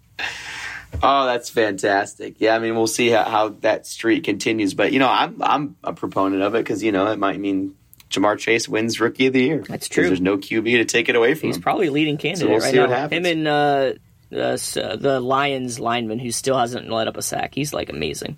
[1.04, 2.36] Oh, that's fantastic.
[2.40, 4.74] Yeah, I mean, we'll see how, how that streak continues.
[4.74, 7.76] But, you know, I'm I'm a proponent of it because, you know, it might mean
[8.10, 9.64] Ja'Marr Chase wins Rookie of the Year.
[9.68, 10.08] That's true.
[10.08, 11.62] There's no QB to take it away from He's him.
[11.64, 13.08] probably leading candidate we'll right now.
[13.08, 13.94] Him and uh,
[14.34, 17.56] uh, uh, the Lions lineman who still hasn't let up a sack.
[17.56, 18.38] He's like amazing.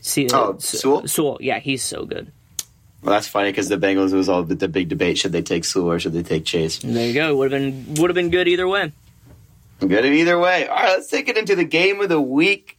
[0.00, 1.06] See, Oh, S- Sewell?
[1.08, 2.30] Sewell, yeah, he's so good.
[3.02, 5.64] well, that's funny because the Bengals was all the, the big debate: should they take
[5.64, 6.78] Sewell or should they take Chase?
[6.78, 7.36] There you go.
[7.36, 8.92] Would have been would have been good either way.
[9.80, 10.66] Good either way.
[10.66, 12.78] All right, let's take it into the game of the week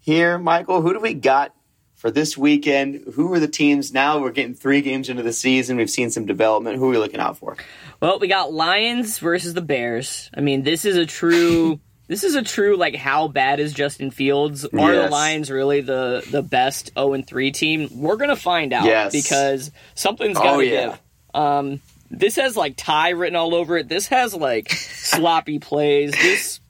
[0.00, 0.82] here, Michael.
[0.82, 1.54] Who do we got
[1.94, 3.02] for this weekend?
[3.14, 4.18] Who are the teams now?
[4.20, 5.78] We're getting three games into the season.
[5.78, 6.76] We've seen some development.
[6.78, 7.56] Who are we looking out for?
[8.00, 10.30] Well, we got Lions versus the Bears.
[10.36, 11.80] I mean, this is a true.
[12.06, 14.66] This is a true like how bad is Justin Fields?
[14.66, 15.06] Are Yes.
[15.06, 17.88] the Lions really the the best 0 and 3 team?
[17.94, 19.10] We're gonna find out Yes.
[19.10, 20.86] because something's Oh, gotta yeah.
[20.88, 21.00] give.
[21.32, 21.80] Um,
[22.10, 23.88] this has like tie written all over it.
[23.88, 26.12] This has like sloppy plays.
[26.12, 26.60] This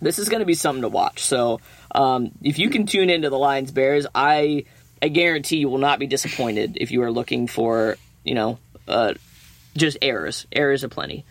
[0.00, 1.20] this is going to be something to watch.
[1.20, 1.60] So
[1.94, 4.64] um, if you can tune into the Lions Bears, I
[5.02, 8.58] I guarantee you will not be disappointed if you are looking for you know
[8.88, 9.14] uh,
[9.76, 10.46] just errors.
[10.52, 11.24] Errors aplenty.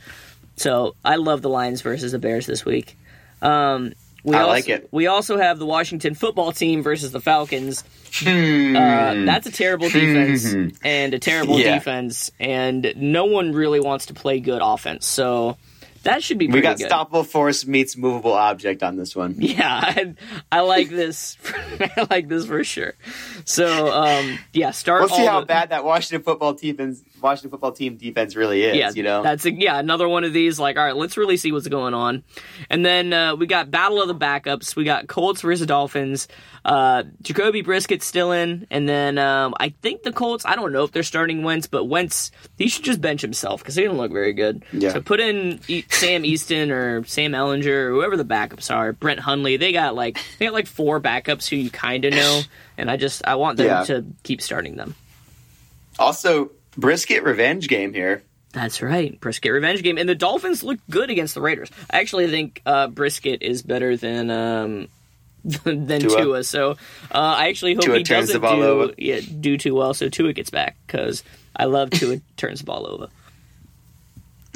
[0.58, 2.98] So I love the Lions versus the Bears this week.
[3.42, 3.94] Um,
[4.26, 4.90] we I also, like it.
[4.92, 7.84] We also have the Washington football team versus the Falcons.
[8.16, 8.76] Hmm.
[8.76, 10.54] Uh, that's a terrible defense
[10.84, 11.76] and a terrible Yeah.
[11.76, 15.06] defense, and no one really wants to play good offense.
[15.06, 15.58] So
[16.06, 16.90] that should be We got good.
[16.90, 19.36] stoppable force meets movable object on this one.
[19.38, 20.16] Yeah, I,
[20.52, 21.38] I like this.
[21.80, 22.94] I like this for sure.
[23.44, 25.02] So, um, yeah, start.
[25.02, 28.76] We'll see how the- bad that Washington football defense, Washington football team defense really is.
[28.78, 30.60] Yeah, you know, that's a, yeah another one of these.
[30.60, 32.24] Like, all right, let's really see what's going on.
[32.70, 34.76] And then uh, we got battle of the backups.
[34.76, 36.28] We got Colts versus Dolphins.
[36.66, 40.46] Uh, Jacoby Brissett's still in, and then um, I think the Colts.
[40.48, 43.76] I don't know if they're starting Wentz, but Wentz he should just bench himself because
[43.76, 44.64] he didn't look very good.
[44.74, 44.92] Yeah.
[44.94, 48.94] So put in E- Sam Easton or Sam Ehlinger or whoever the backups are.
[48.94, 49.58] Brett Hundley.
[49.58, 52.42] They got like they got like four backups who you kind of know,
[52.80, 53.84] and I just I want them Yeah.
[53.84, 54.96] to keep starting them.
[56.00, 58.24] also Brissett revenge game here.
[58.54, 61.70] That's right, Brissett revenge game, and the Dolphins look good against the Raiders.
[61.92, 64.88] I actually think uh, Brissett is better than um,
[65.64, 66.22] than Tua.
[66.22, 66.44] Tua.
[66.44, 66.76] So uh,
[67.14, 68.94] I actually hope Tua he doesn't do over.
[68.98, 69.94] yeah do too well.
[69.94, 71.24] So Tua gets back because
[71.56, 73.10] I love Tua turns the ball over.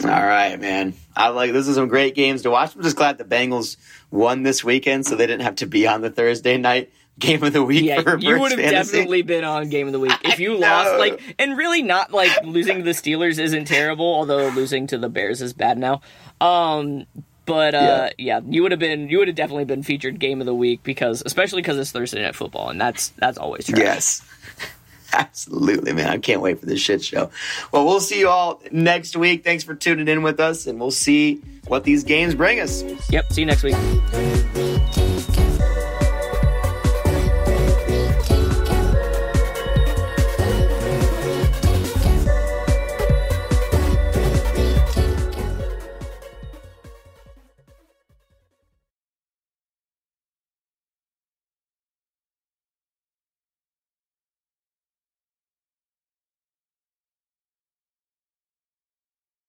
[0.02, 0.94] All right, man.
[1.16, 2.76] I like this is some great games to watch.
[2.76, 3.76] I'm just glad the Bengals
[4.10, 7.52] won this weekend, so they didn't have to be on the Thursday night game of
[7.54, 7.84] the week.
[7.84, 8.92] Yeah, you would have Fantasy.
[8.94, 10.98] definitely been on game of the week if you lost.
[10.98, 15.10] Like, and really not like losing to the Steelers isn't terrible, although losing to the
[15.10, 16.02] Bears is bad now.
[16.40, 17.06] Um,
[17.50, 18.42] but uh, yeah.
[18.48, 21.24] you would have been, you would have definitely been featured game of the week because,
[21.26, 23.80] especially because it's Thursday night football, and that's that's always trash.
[23.80, 24.22] Yes.
[25.14, 26.08] Absolutely, man.
[26.08, 27.32] I can't wait for this shit show.
[27.72, 29.44] Well, we'll see you all next week.
[29.44, 32.84] Thanks for tuning in with us, and we'll see what these games bring us.
[33.10, 33.34] Yep.
[33.34, 35.09] See you next week.